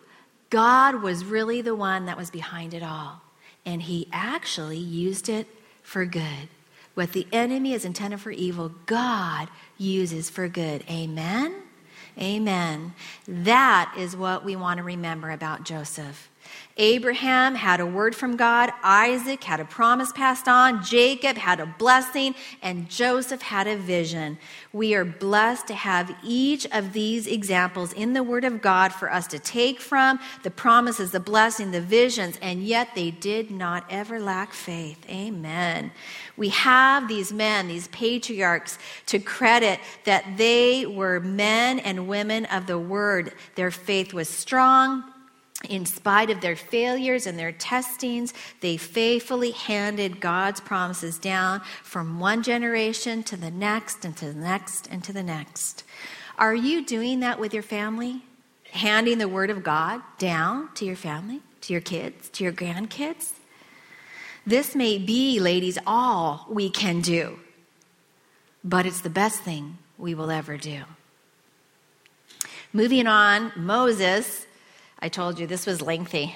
[0.49, 3.21] God was really the one that was behind it all.
[3.65, 5.47] And he actually used it
[5.83, 6.49] for good.
[6.93, 10.83] What the enemy is intended for evil, God uses for good.
[10.89, 11.53] Amen?
[12.17, 12.93] Amen.
[13.27, 16.29] That is what we want to remember about Joseph.
[16.77, 21.65] Abraham had a word from God, Isaac had a promise passed on, Jacob had a
[21.65, 24.37] blessing, and Joseph had a vision.
[24.71, 29.11] We are blessed to have each of these examples in the Word of God for
[29.11, 33.83] us to take from the promises, the blessing, the visions, and yet they did not
[33.89, 35.03] ever lack faith.
[35.09, 35.91] Amen.
[36.35, 42.67] We have these men, these patriarchs, to credit that they were men and women of
[42.67, 43.33] the Word.
[43.55, 45.03] Their faith was strong
[45.69, 52.19] in spite of their failures and their testings, they faithfully handed God's promises down from
[52.19, 55.83] one generation to the next and to the next and to the next.
[56.37, 58.23] Are you doing that with your family?
[58.71, 63.31] Handing the Word of God down to your family, to your kids, to your grandkids?
[64.45, 67.39] This may be, ladies, all we can do,
[68.63, 70.83] but it's the best thing we will ever do.
[72.71, 74.46] Moving on, Moses
[74.99, 76.35] I told you this was lengthy.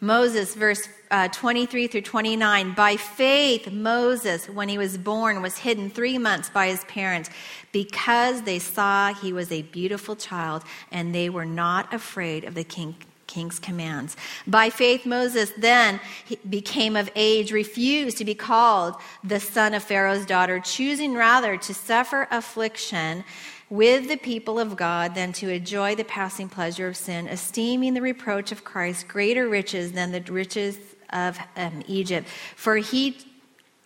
[0.00, 2.74] Moses, verse uh, 23 through 29.
[2.74, 7.30] By faith, Moses, when he was born, was hidden three months by his parents
[7.72, 12.64] because they saw he was a beautiful child and they were not afraid of the
[12.64, 14.16] king, king's commands.
[14.46, 16.00] By faith, Moses then
[16.50, 21.72] became of age, refused to be called the son of Pharaoh's daughter, choosing rather to
[21.72, 23.24] suffer affliction
[23.74, 28.00] with the people of God than to enjoy the passing pleasure of sin, esteeming the
[28.00, 30.78] reproach of Christ greater riches than the riches
[31.10, 32.28] of um, Egypt.
[32.54, 33.16] For he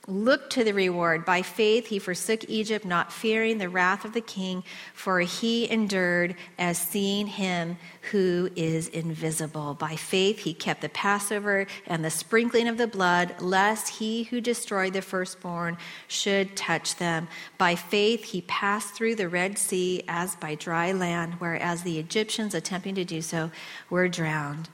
[0.08, 1.24] looked to the reward.
[1.24, 6.34] By faith, he forsook Egypt, not fearing the wrath of the king, for he endured
[6.58, 7.76] as seeing him
[8.10, 9.74] who is invisible.
[9.74, 14.40] By faith, he kept the Passover and the sprinkling of the blood, lest he who
[14.40, 15.76] destroyed the firstborn
[16.08, 17.28] should touch them.
[17.58, 22.54] By faith, he passed through the Red Sea as by dry land, whereas the Egyptians,
[22.54, 23.50] attempting to do so,
[23.90, 24.70] were drowned.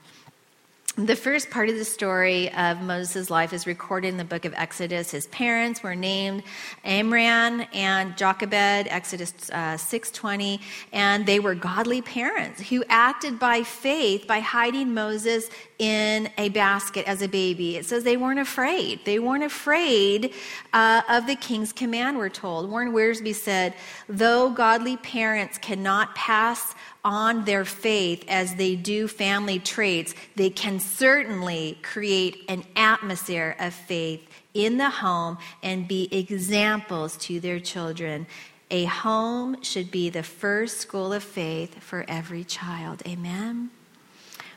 [0.97, 4.53] The first part of the story of Moses' life is recorded in the book of
[4.53, 5.11] Exodus.
[5.11, 6.43] His parents were named
[6.85, 10.61] Amram and Jochebed, Exodus uh, 6.20,
[10.93, 17.05] and they were godly parents who acted by faith by hiding Moses in a basket
[17.09, 17.75] as a baby.
[17.75, 19.03] It says they weren't afraid.
[19.03, 20.33] They weren't afraid
[20.71, 22.71] uh, of the king's command, we're told.
[22.71, 23.73] Warren Wiersbe said,
[24.07, 26.73] though godly parents cannot pass
[27.05, 33.73] on their faith as they do family traits, they can certainly create an atmosphere of
[33.73, 38.25] faith in the home and be examples to their children.
[38.71, 43.03] A home should be the first school of faith for every child.
[43.07, 43.69] Amen.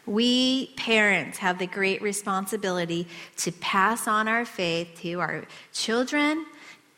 [0.07, 5.44] We parents have the great responsibility to pass on our faith to our
[5.74, 6.46] children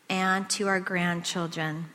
[0.09, 1.89] and to our grandchildren.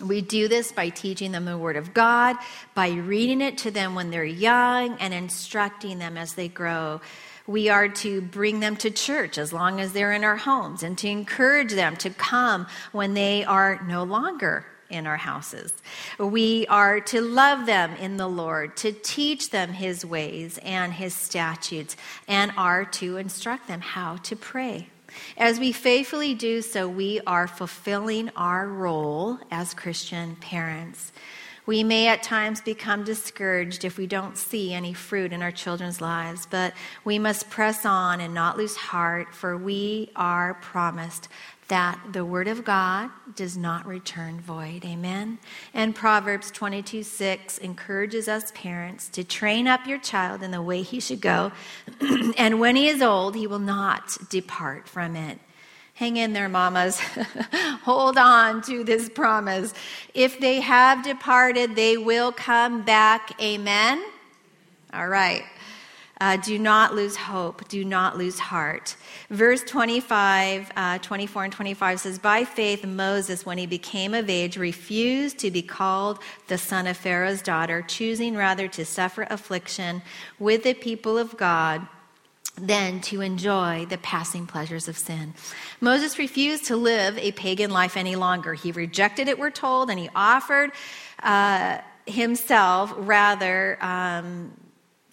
[0.00, 2.36] We do this by teaching them the Word of God,
[2.74, 7.00] by reading it to them when they're young, and instructing them as they grow.
[7.46, 10.96] We are to bring them to church as long as they're in our homes and
[10.98, 15.72] to encourage them to come when they are no longer in our houses.
[16.18, 21.14] We are to love them in the Lord, to teach them His ways and His
[21.14, 21.96] statutes,
[22.28, 24.88] and are to instruct them how to pray.
[25.36, 31.12] As we faithfully do so, we are fulfilling our role as Christian parents.
[31.64, 36.00] We may at times become discouraged if we don't see any fruit in our children's
[36.00, 41.28] lives, but we must press on and not lose heart, for we are promised
[41.72, 44.84] that the word of God does not return void.
[44.84, 45.38] Amen.
[45.72, 50.82] And Proverbs 22 6 encourages us parents to train up your child in the way
[50.82, 51.50] he should go,
[52.36, 55.38] and when he is old, he will not depart from it.
[55.94, 57.00] Hang in there, mamas.
[57.84, 59.72] Hold on to this promise.
[60.12, 63.40] If they have departed, they will come back.
[63.40, 64.04] Amen.
[64.92, 65.44] All right.
[66.22, 67.66] Uh, do not lose hope.
[67.66, 68.94] Do not lose heart.
[69.28, 74.56] Verse 25, uh, 24 and 25 says, By faith, Moses, when he became of age,
[74.56, 80.00] refused to be called the son of Pharaoh's daughter, choosing rather to suffer affliction
[80.38, 81.88] with the people of God
[82.56, 85.34] than to enjoy the passing pleasures of sin.
[85.80, 88.54] Moses refused to live a pagan life any longer.
[88.54, 90.70] He rejected it, we're told, and he offered
[91.20, 93.76] uh, himself rather.
[93.80, 94.52] Um,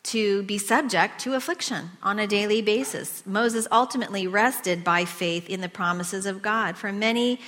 [0.09, 3.23] to be subject to affliction on a daily basis.
[3.25, 6.77] Moses ultimately rested by faith in the promises of God.
[6.77, 7.39] For many,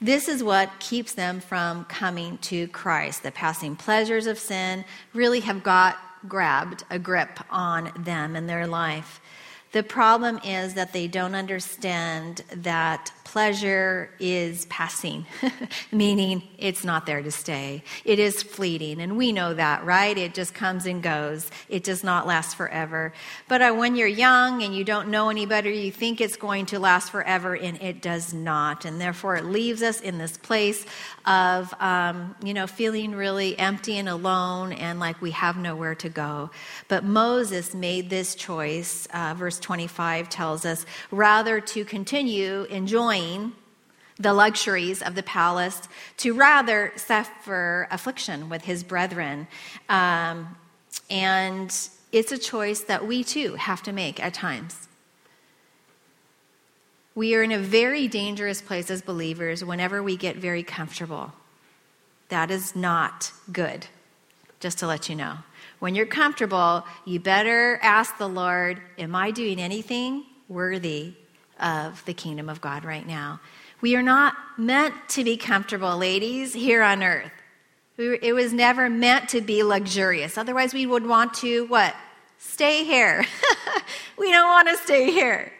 [0.00, 3.22] this is what keeps them from coming to Christ.
[3.22, 8.66] The passing pleasures of sin really have got grabbed a grip on them in their
[8.66, 9.20] life.
[9.72, 15.26] The problem is that they don't understand that pleasure is passing,
[15.92, 17.82] meaning it's not there to stay.
[18.04, 20.16] It is fleeting, and we know that, right?
[20.16, 21.50] It just comes and goes.
[21.68, 23.12] It does not last forever.
[23.48, 26.66] But uh, when you're young and you don't know any better, you think it's going
[26.66, 28.84] to last forever, and it does not.
[28.84, 30.86] And therefore, it leaves us in this place
[31.24, 36.08] of, um, you know, feeling really empty and alone and like we have nowhere to
[36.08, 36.50] go.
[36.86, 39.08] But Moses made this choice.
[39.12, 43.15] Uh, verse 25 tells us rather to continue enjoying
[44.18, 45.88] the luxuries of the palace
[46.18, 49.46] to rather suffer affliction with his brethren.
[49.88, 50.56] Um,
[51.10, 51.70] and
[52.12, 54.88] it's a choice that we too have to make at times.
[57.14, 61.32] We are in a very dangerous place as believers whenever we get very comfortable.
[62.28, 63.86] That is not good,
[64.60, 65.38] just to let you know.
[65.78, 71.14] When you're comfortable, you better ask the Lord, Am I doing anything worthy
[71.60, 73.40] of the kingdom of God right now.
[73.80, 77.32] We are not meant to be comfortable, ladies, here on earth.
[77.98, 80.36] It was never meant to be luxurious.
[80.36, 81.94] Otherwise, we would want to what?
[82.38, 83.24] Stay here.
[84.18, 85.52] we don't want to stay here.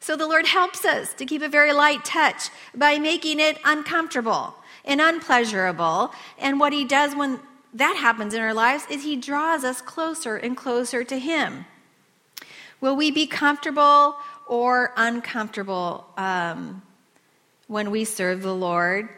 [0.00, 4.54] So the Lord helps us to keep a very light touch by making it uncomfortable
[4.84, 6.12] and unpleasurable.
[6.38, 7.40] And what He does when
[7.74, 11.66] that happens in our lives is He draws us closer and closer to Him.
[12.80, 14.16] Will we be comfortable
[14.52, 16.82] or uncomfortable um,
[17.68, 19.08] when we serve the Lord,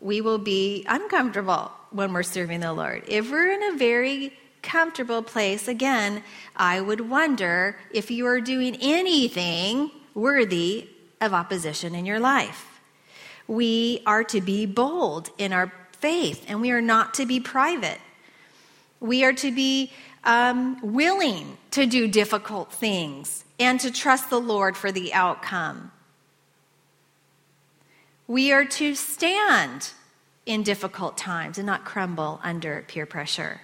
[0.00, 3.04] we will be uncomfortable when we're serving the Lord.
[3.06, 4.32] If we're in a very
[4.62, 6.22] comfortable place, again,
[6.56, 10.88] I would wonder if you are doing anything worthy
[11.20, 12.80] of opposition in your life.
[13.46, 18.00] We are to be bold in our faith, and we are not to be private.
[19.00, 19.92] We are to be
[20.24, 25.92] um, willing to do difficult things and to trust the Lord for the outcome.
[28.26, 29.90] We are to stand
[30.46, 33.60] in difficult times and not crumble under peer pressure.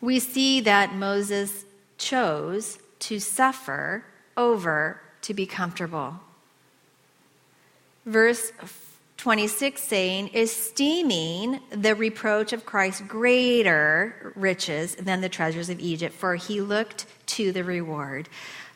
[0.00, 1.64] We see that Moses
[1.98, 4.04] chose to suffer
[4.36, 6.20] over to be comfortable.
[8.04, 8.52] Verse
[9.24, 16.34] 26 saying, esteeming the reproach of Christ greater riches than the treasures of Egypt, for
[16.34, 18.28] he looked to the reward.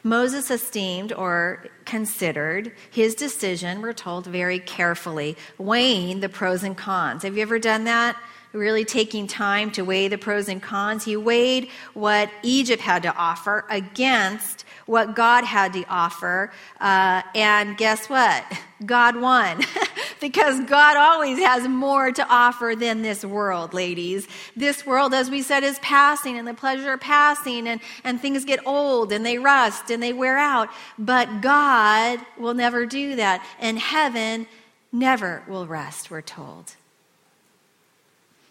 [0.03, 7.25] Moses esteemed or considered his decision, we're told, very carefully, weighing the pros and cons.
[7.25, 8.17] Have you ever done that?
[8.55, 11.05] Really taking time to weigh the pros and cons.
[11.05, 16.51] He weighed what Egypt had to offer against what God had to offer.
[16.81, 18.47] Uh, and guess what?
[18.87, 19.63] God won.
[20.21, 24.29] because God always has more to offer than this world, ladies.
[24.57, 28.67] This world, as we said, is passing and the pleasure passing and, and things get
[28.67, 30.69] old and they rust and they wear out.
[30.99, 33.45] But God will never do that.
[33.59, 34.47] And heaven
[34.93, 36.75] never will rest, we're told.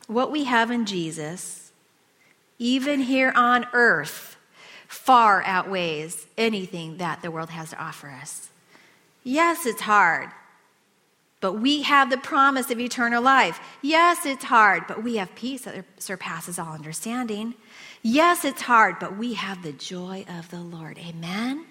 [0.08, 1.72] What we have in Jesus,
[2.60, 4.38] even here on earth,
[4.88, 8.50] far outweighs anything that the world has to offer us.
[9.24, 10.30] Yes, it's hard,
[11.40, 13.60] but we have the promise of eternal life.
[13.82, 17.54] Yes, it's hard, but we have peace that surpasses all understanding.
[18.02, 20.98] Yes, it's hard, but we have the joy of the Lord.
[20.98, 21.66] Amen?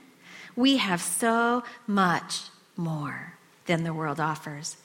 [0.55, 2.43] We have so much
[2.77, 3.35] more
[3.67, 4.77] than the world offers.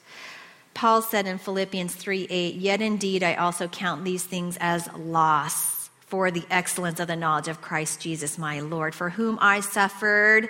[0.74, 5.90] Paul said in Philippians 3 8, Yet indeed I also count these things as loss
[6.00, 10.50] for the excellence of the knowledge of Christ Jesus my Lord, for whom I suffered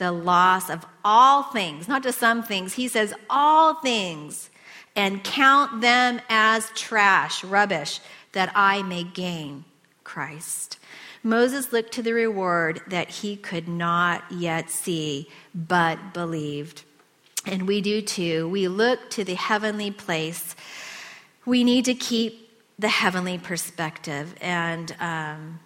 [0.00, 2.72] the loss of all things, not just some things.
[2.72, 4.50] He says, all things,
[4.96, 8.00] and count them as trash, rubbish,
[8.32, 9.66] that I may gain
[10.02, 10.78] Christ.
[11.22, 16.82] Moses looked to the reward that he could not yet see, but believed.
[17.44, 18.48] And we do too.
[18.48, 20.56] We look to the heavenly place.
[21.44, 24.34] We need to keep the heavenly perspective.
[24.40, 25.60] And um,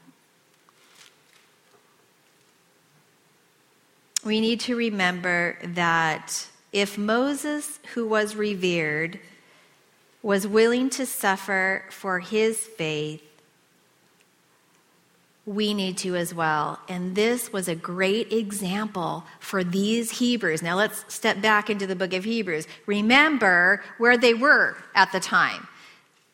[4.24, 9.20] we need to remember that if Moses, who was revered,
[10.22, 13.22] was willing to suffer for his faith,
[15.46, 16.80] we need to as well.
[16.88, 20.62] And this was a great example for these Hebrews.
[20.62, 22.66] Now let's step back into the book of Hebrews.
[22.86, 25.68] Remember where they were at the time.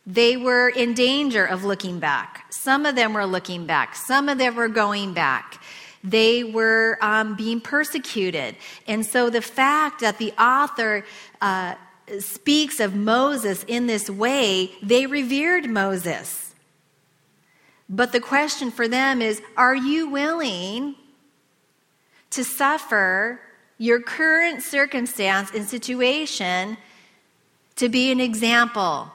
[0.06, 2.46] They were in danger of looking back.
[2.52, 5.60] Some of them were looking back, some of them were going back.
[6.02, 8.56] They were um, being persecuted.
[8.86, 11.04] And so the fact that the author
[11.40, 11.74] uh,
[12.18, 16.54] speaks of Moses in this way, they revered Moses.
[17.88, 20.94] But the question for them is are you willing
[22.30, 23.40] to suffer
[23.78, 26.76] your current circumstance and situation
[27.76, 29.12] to be an example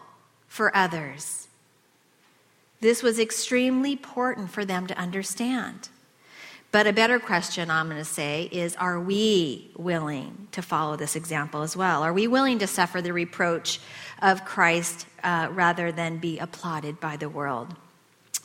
[0.48, 1.48] for others?
[2.82, 5.90] This was extremely important for them to understand.
[6.76, 11.16] But a better question, I'm going to say, is are we willing to follow this
[11.16, 12.04] example as well?
[12.04, 13.80] Are we willing to suffer the reproach
[14.22, 17.74] of Christ uh, rather than be applauded by the world?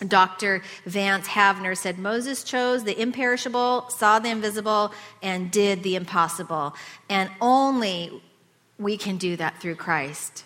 [0.07, 0.62] Dr.
[0.87, 4.93] Vance Havner said Moses chose the imperishable, saw the invisible,
[5.24, 6.76] and did the impossible.
[7.09, 8.22] And only
[8.78, 10.45] we can do that through Christ.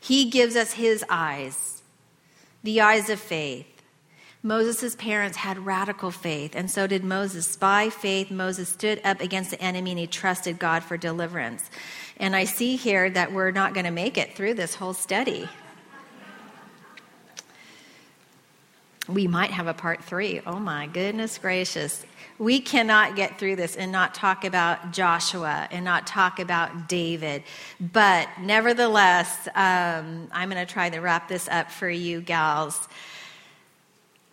[0.00, 1.80] He gives us his eyes,
[2.64, 3.77] the eyes of faith.
[4.42, 7.56] Moses' parents had radical faith, and so did Moses.
[7.56, 11.68] By faith, Moses stood up against the enemy and he trusted God for deliverance.
[12.18, 15.48] And I see here that we're not going to make it through this whole study.
[19.08, 20.42] We might have a part three.
[20.46, 22.04] Oh my goodness gracious.
[22.38, 27.42] We cannot get through this and not talk about Joshua and not talk about David.
[27.80, 32.86] But nevertheless, um, I'm going to try to wrap this up for you gals.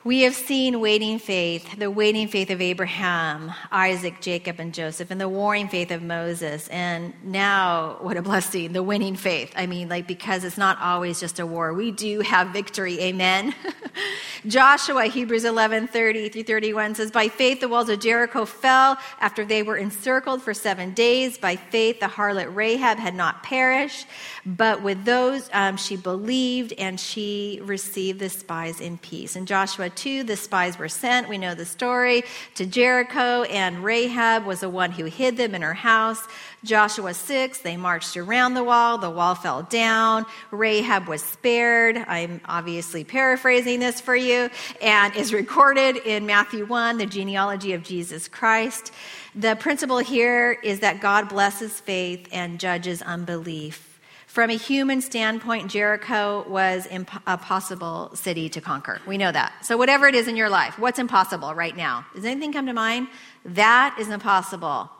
[0.05, 5.19] We have seen waiting faith, the waiting faith of Abraham, Isaac, Jacob, and Joseph, and
[5.19, 6.67] the warring faith of Moses.
[6.67, 9.51] And now, what a blessing, the winning faith.
[9.55, 11.73] I mean, like, because it's not always just a war.
[11.73, 12.99] We do have victory.
[12.99, 13.55] Amen.
[14.47, 19.43] Joshua, Hebrews 11 30 through 31 says, By faith, the walls of Jericho fell after
[19.43, 21.39] they were encircled for seven days.
[21.39, 24.05] By faith, the harlot Rahab had not perished,
[24.45, 29.35] but with those um, she believed, and she received the spies in peace.
[29.35, 31.29] And Joshua two, the spies were sent.
[31.29, 32.23] We know the story
[32.55, 36.21] to Jericho, and Rahab was the one who hid them in her house.
[36.63, 38.97] Joshua 6, they marched around the wall.
[38.97, 40.25] The wall fell down.
[40.51, 41.97] Rahab was spared.
[41.97, 44.49] I'm obviously paraphrasing this for you,
[44.81, 48.91] and is recorded in Matthew 1, the genealogy of Jesus Christ.
[49.33, 53.94] The principle here is that God blesses faith and judges unbelief.
[54.35, 58.99] From a human standpoint, Jericho was imp- a possible city to conquer.
[59.07, 59.53] We know that.
[59.63, 62.05] So, whatever it is in your life, what's impossible right now?
[62.13, 63.07] Does anything come to mind?
[63.45, 64.91] That is impossible.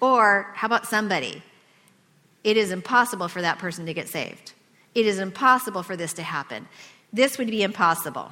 [0.00, 1.42] Or, how about somebody?
[2.44, 4.52] It is impossible for that person to get saved.
[4.94, 6.68] It is impossible for this to happen.
[7.12, 8.30] This would be impossible.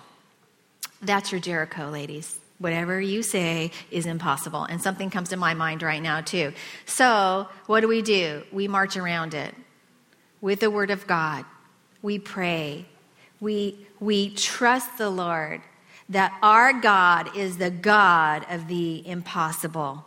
[1.01, 2.39] That's your Jericho, ladies.
[2.59, 4.63] Whatever you say is impossible.
[4.63, 6.53] And something comes to my mind right now, too.
[6.87, 8.45] So, what do we do?
[8.53, 9.57] We march around it
[10.43, 11.47] with the Word of God.
[12.03, 12.85] We pray.
[13.41, 15.63] We, we trust the Lord
[16.11, 20.05] that our God is the God of the impossible.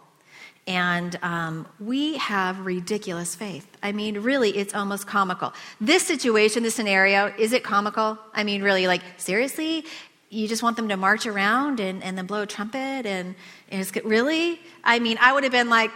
[0.68, 3.68] And um, we have ridiculous faith.
[3.82, 5.54] I mean, really, it's almost comical.
[5.80, 8.18] This situation, this scenario, is it comical?
[8.34, 9.86] I mean, really, like, seriously?
[10.30, 13.06] You just want them to march around and, and then blow a trumpet?
[13.06, 13.36] And,
[13.70, 14.60] and it's really?
[14.84, 15.92] I mean, I would have been like,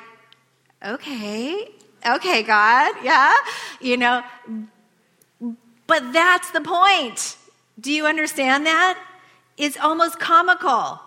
[0.85, 1.71] okay,
[2.05, 3.33] okay, God, yeah,
[3.79, 4.23] you know.
[5.87, 7.37] But that's the point.
[7.79, 9.01] Do you understand that?
[9.57, 10.99] It's almost comical.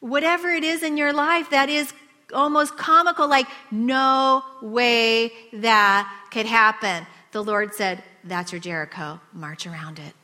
[0.00, 1.92] Whatever it is in your life that is
[2.32, 7.06] almost comical, like, no way that could happen.
[7.32, 9.20] The Lord said, That's your Jericho.
[9.32, 10.14] March around it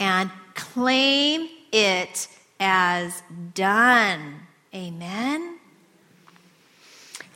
[0.00, 2.28] and claim it
[2.60, 3.22] as
[3.54, 4.40] done.
[4.74, 5.57] Amen.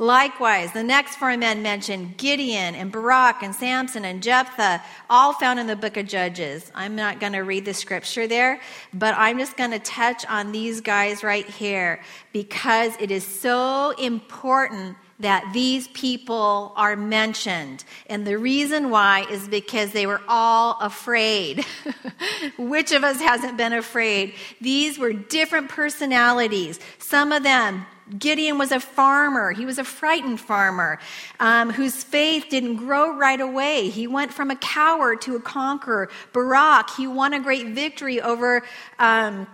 [0.03, 5.61] Likewise, the next four men mentioned Gideon and Barak and Samson and Jephthah, all found
[5.61, 6.72] in the book of Judges.
[6.74, 8.61] I'm not going to read the scripture there,
[8.92, 13.90] but I'm just going to touch on these guys right here because it is so
[13.92, 17.84] important that these people are mentioned.
[18.09, 21.64] And the reason why is because they were all afraid.
[22.59, 24.34] Which of us hasn't been afraid?
[24.61, 26.80] These were different personalities.
[26.98, 27.86] Some of them
[28.18, 29.53] Gideon was a farmer.
[29.53, 30.98] He was a frightened farmer
[31.40, 33.88] um, whose faith didn't grow right away.
[33.88, 36.11] He went from a coward to a conqueror.
[36.32, 38.62] Barak, he won a great victory over
[38.98, 39.46] um,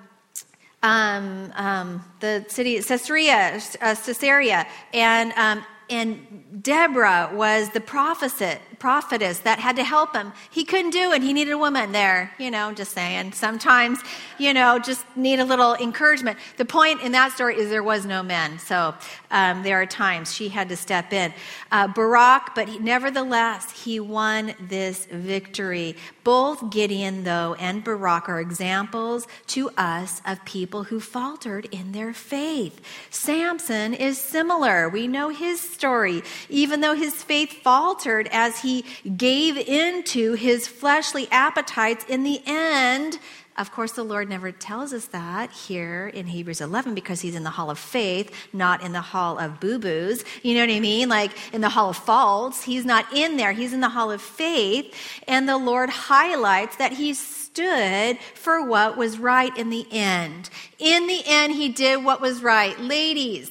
[0.83, 9.41] um, um the city Caesarea, uh, Caesarea and um, and Deborah was the prophet, prophetess
[9.41, 10.33] that had to help him.
[10.51, 11.23] He couldn't do it.
[11.23, 13.33] He needed a woman there, you know, just saying.
[13.33, 14.01] Sometimes,
[14.39, 16.39] you know, just need a little encouragement.
[16.57, 18.59] The point in that story is there was no men.
[18.59, 18.95] So
[19.31, 21.33] um, there are times she had to step in.
[21.73, 25.97] Uh, Barak, but he, nevertheless, he won this victory.
[26.25, 32.13] Both Gideon, though, and Barak are examples to us of people who faltered in their
[32.13, 32.81] faith.
[33.11, 34.89] Samson is similar.
[34.89, 36.23] We know his story.
[36.51, 42.43] Even though his faith faltered as he he gave into his fleshly appetites in the
[42.47, 43.19] end.
[43.57, 47.43] Of course, the Lord never tells us that here in Hebrews 11 because he's in
[47.43, 50.23] the hall of faith, not in the hall of boo boos.
[50.45, 51.09] You know what I mean?
[51.09, 52.63] Like in the hall of faults.
[52.63, 54.95] He's not in there, he's in the hall of faith.
[55.27, 60.51] And the Lord highlights that he's stood for what was right in the end.
[60.79, 62.79] In the end, he did what was right.
[62.79, 63.51] Ladies,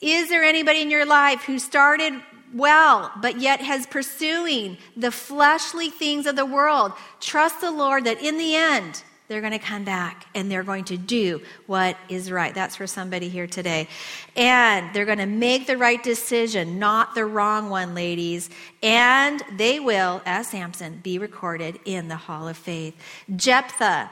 [0.00, 2.14] is there anybody in your life who started
[2.54, 6.92] well, but yet has pursuing the fleshly things of the world?
[7.20, 10.84] Trust the Lord that in the end, they're going to come back and they're going
[10.84, 12.54] to do what is right.
[12.54, 13.88] That's for somebody here today.
[14.36, 18.50] And they're going to make the right decision, not the wrong one, ladies.
[18.82, 22.94] And they will, as Samson, be recorded in the Hall of Faith.
[23.34, 24.10] Jephthah.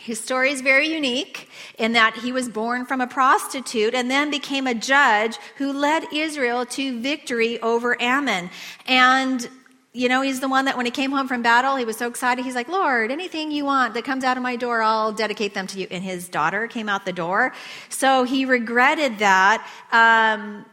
[0.00, 4.30] His story is very unique in that he was born from a prostitute and then
[4.30, 8.50] became a judge who led Israel to victory over Ammon.
[8.86, 9.48] And
[9.94, 12.06] you know, he's the one that when he came home from battle, he was so
[12.06, 12.44] excited.
[12.44, 15.66] He's like, Lord, anything you want that comes out of my door, I'll dedicate them
[15.68, 15.88] to you.
[15.90, 17.52] And his daughter came out the door.
[17.88, 19.66] So he regretted that.
[19.90, 20.66] Um,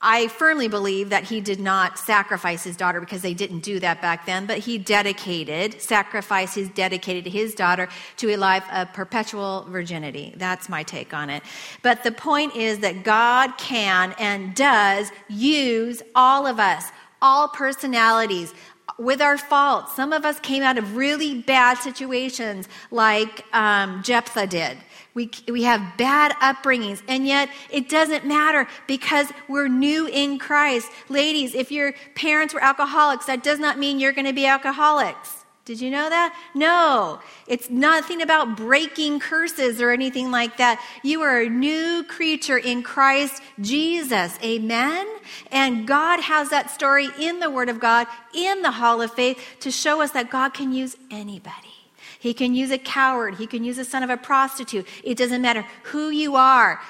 [0.00, 4.02] I firmly believe that he did not sacrifice his daughter because they didn't do that
[4.02, 7.88] back then, but he dedicated, sacrificed his dedicated his daughter
[8.18, 10.34] to a life of perpetual virginity.
[10.36, 11.42] That's my take on it.
[11.82, 16.90] But the point is that God can and does use all of us
[17.22, 18.52] all personalities,
[18.98, 19.94] with our faults.
[19.94, 24.78] Some of us came out of really bad situations, like um, Jephthah did.
[25.16, 30.90] We, we have bad upbringings, and yet it doesn't matter because we're new in Christ.
[31.08, 35.46] Ladies, if your parents were alcoholics, that does not mean you're going to be alcoholics.
[35.64, 36.38] Did you know that?
[36.54, 37.20] No.
[37.46, 40.84] It's nothing about breaking curses or anything like that.
[41.02, 44.38] You are a new creature in Christ Jesus.
[44.44, 45.06] Amen?
[45.50, 49.42] And God has that story in the Word of God, in the Hall of Faith,
[49.60, 51.75] to show us that God can use anybody.
[52.18, 53.36] He can use a coward.
[53.36, 54.86] He can use the son of a prostitute.
[55.04, 56.80] It doesn't matter who you are.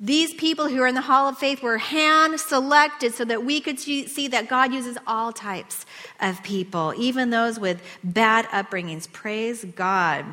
[0.00, 3.60] These people who are in the Hall of Faith were hand selected so that we
[3.60, 5.84] could see that God uses all types
[6.20, 9.12] of people, even those with bad upbringings.
[9.12, 10.24] Praise God.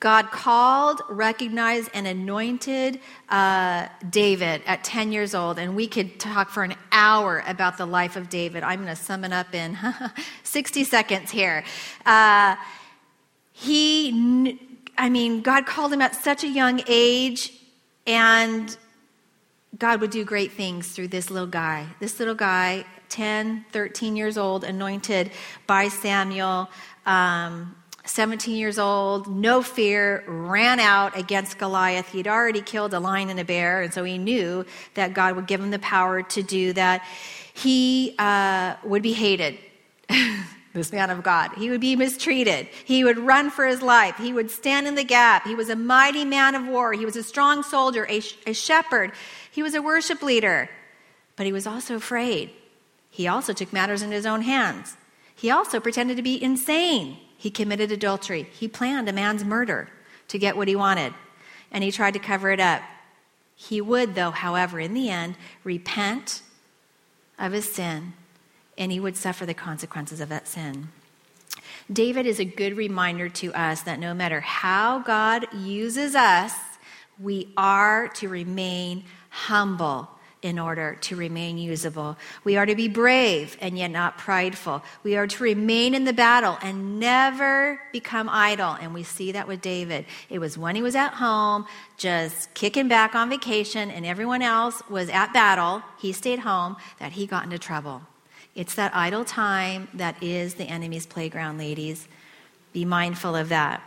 [0.00, 5.58] God called, recognized, and anointed uh, David at 10 years old.
[5.58, 8.62] And we could talk for an hour about the life of David.
[8.62, 9.76] I'm going to sum it up in
[10.44, 11.64] 60 seconds here.
[12.06, 12.56] Uh,
[13.52, 14.58] he
[14.98, 17.52] I mean, God called him at such a young age,
[18.04, 18.76] and
[19.78, 21.86] God would do great things through this little guy.
[22.00, 25.30] This little guy, 10, 13 years old, anointed
[25.68, 26.68] by Samuel,
[27.06, 27.76] um,
[28.08, 32.08] 17 years old, no fear, ran out against Goliath.
[32.10, 35.46] He'd already killed a lion and a bear, and so he knew that God would
[35.46, 37.04] give him the power to do that.
[37.54, 39.58] He uh, would be hated.
[40.74, 41.52] this man of God.
[41.56, 42.68] He would be mistreated.
[42.84, 44.16] He would run for his life.
[44.16, 45.46] He would stand in the gap.
[45.46, 46.92] He was a mighty man of war.
[46.92, 49.12] He was a strong soldier, a, a shepherd.
[49.50, 50.70] He was a worship leader.
[51.36, 52.50] But he was also afraid.
[53.10, 54.96] He also took matters in his own hands.
[55.34, 57.18] He also pretended to be insane.
[57.38, 58.42] He committed adultery.
[58.42, 59.88] He planned a man's murder
[60.26, 61.14] to get what he wanted.
[61.70, 62.82] And he tried to cover it up.
[63.54, 66.42] He would, though, however, in the end, repent
[67.38, 68.12] of his sin
[68.76, 70.88] and he would suffer the consequences of that sin.
[71.92, 76.52] David is a good reminder to us that no matter how God uses us,
[77.18, 80.08] we are to remain humble
[80.40, 82.16] in order to remain usable.
[82.44, 84.82] We are to be brave and yet not prideful.
[85.02, 88.76] We are to remain in the battle and never become idle.
[88.80, 90.04] And we see that with David.
[90.30, 91.66] It was when he was at home,
[91.96, 97.12] just kicking back on vacation, and everyone else was at battle, he stayed home, that
[97.12, 98.02] he got into trouble.
[98.54, 102.06] It's that idle time that is the enemy's playground, ladies.
[102.72, 103.82] Be mindful of that.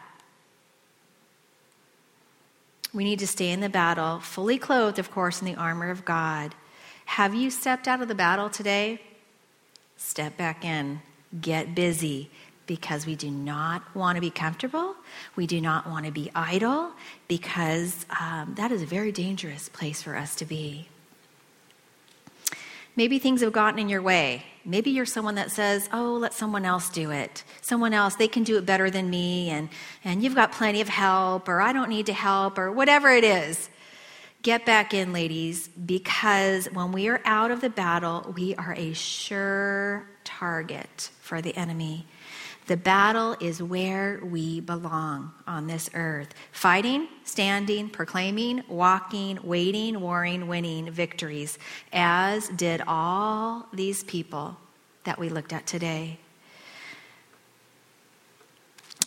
[2.93, 6.03] We need to stay in the battle, fully clothed, of course, in the armor of
[6.03, 6.55] God.
[7.05, 9.01] Have you stepped out of the battle today?
[9.97, 11.01] Step back in.
[11.39, 12.29] Get busy
[12.67, 14.95] because we do not want to be comfortable.
[15.35, 16.91] We do not want to be idle
[17.27, 20.87] because um, that is a very dangerous place for us to be.
[22.95, 24.45] Maybe things have gotten in your way.
[24.63, 27.43] Maybe you're someone that says, oh, let someone else do it.
[27.61, 29.69] Someone else, they can do it better than me, and,
[30.03, 33.23] and you've got plenty of help, or I don't need to help, or whatever it
[33.23, 33.69] is.
[34.43, 38.93] Get back in, ladies, because when we are out of the battle, we are a
[38.93, 42.07] sure target for the enemy.
[42.67, 50.47] The battle is where we belong on this earth fighting, standing, proclaiming, walking, waiting, warring,
[50.47, 51.57] winning victories,
[51.91, 54.57] as did all these people
[55.03, 56.19] that we looked at today.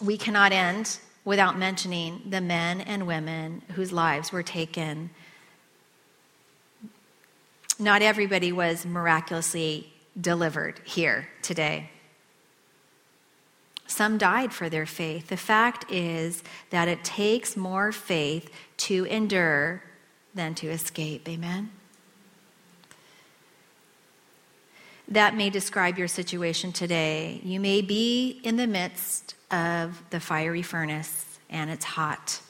[0.03, 5.11] We cannot end without mentioning the men and women whose lives were taken.
[7.79, 11.91] Not everybody was miraculously delivered here today.
[13.95, 15.28] Some died for their faith.
[15.28, 19.84] The fact is that it takes more faith to endure
[20.34, 21.28] than to escape.
[21.28, 21.70] Amen?
[25.07, 27.40] That may describe your situation today.
[27.45, 32.40] You may be in the midst of the fiery furnace and it's hot.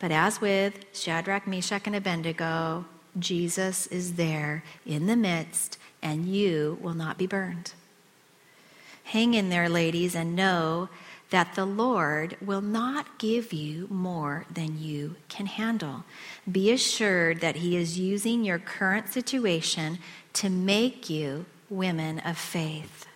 [0.00, 2.84] But as with Shadrach, Meshach, and Abednego,
[3.16, 7.74] Jesus is there in the midst and you will not be burned.
[9.08, 10.90] Hang in there, ladies, and know
[11.30, 16.04] that the Lord will not give you more than you can handle.
[16.50, 19.98] Be assured that He is using your current situation
[20.34, 23.06] to make you women of faith.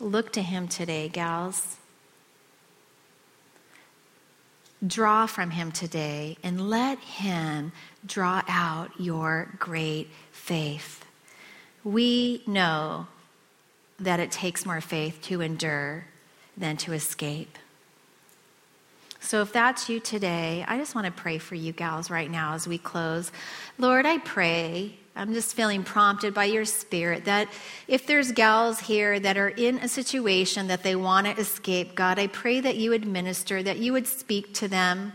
[0.00, 1.76] Look to Him today, gals.
[4.84, 7.70] Draw from Him today and let Him
[8.04, 11.04] draw out your great faith.
[11.84, 13.06] We know
[13.98, 16.06] that it takes more faith to endure
[16.56, 17.58] than to escape.
[19.20, 22.52] So, if that's you today, I just want to pray for you gals right now
[22.52, 23.32] as we close.
[23.78, 27.48] Lord, I pray, I'm just feeling prompted by your spirit that
[27.88, 32.18] if there's gals here that are in a situation that they want to escape, God,
[32.18, 35.14] I pray that you would minister, that you would speak to them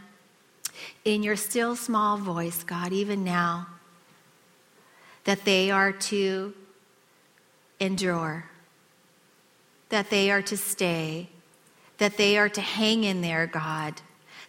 [1.05, 3.67] in your still small voice, God, even now,
[5.25, 6.53] that they are to
[7.80, 8.45] endure,
[9.89, 11.29] that they are to stay,
[11.97, 14.01] that they are to hang in there, God,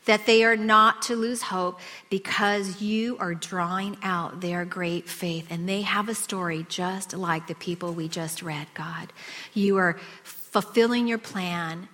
[0.05, 5.47] that they are not to lose hope because you are drawing out their great faith.
[5.51, 9.13] And they have a story just like the people we just read, God.
[9.53, 11.89] You are fulfilling your plan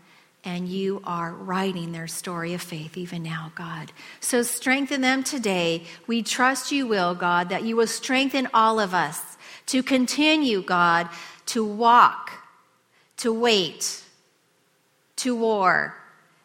[0.44, 3.90] and you are writing their story of faith even now, God.
[4.20, 5.82] So strengthen them today.
[6.06, 9.20] We trust you will, God, that you will strengthen all of us
[9.66, 11.08] to continue, God,
[11.46, 12.30] to walk,
[13.18, 14.02] to wait,
[15.16, 15.94] to war,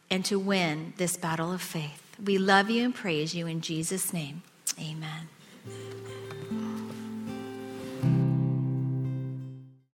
[0.09, 2.03] and to win this battle of faith.
[2.23, 4.43] We love you and praise you in Jesus' name.
[4.79, 5.29] Amen.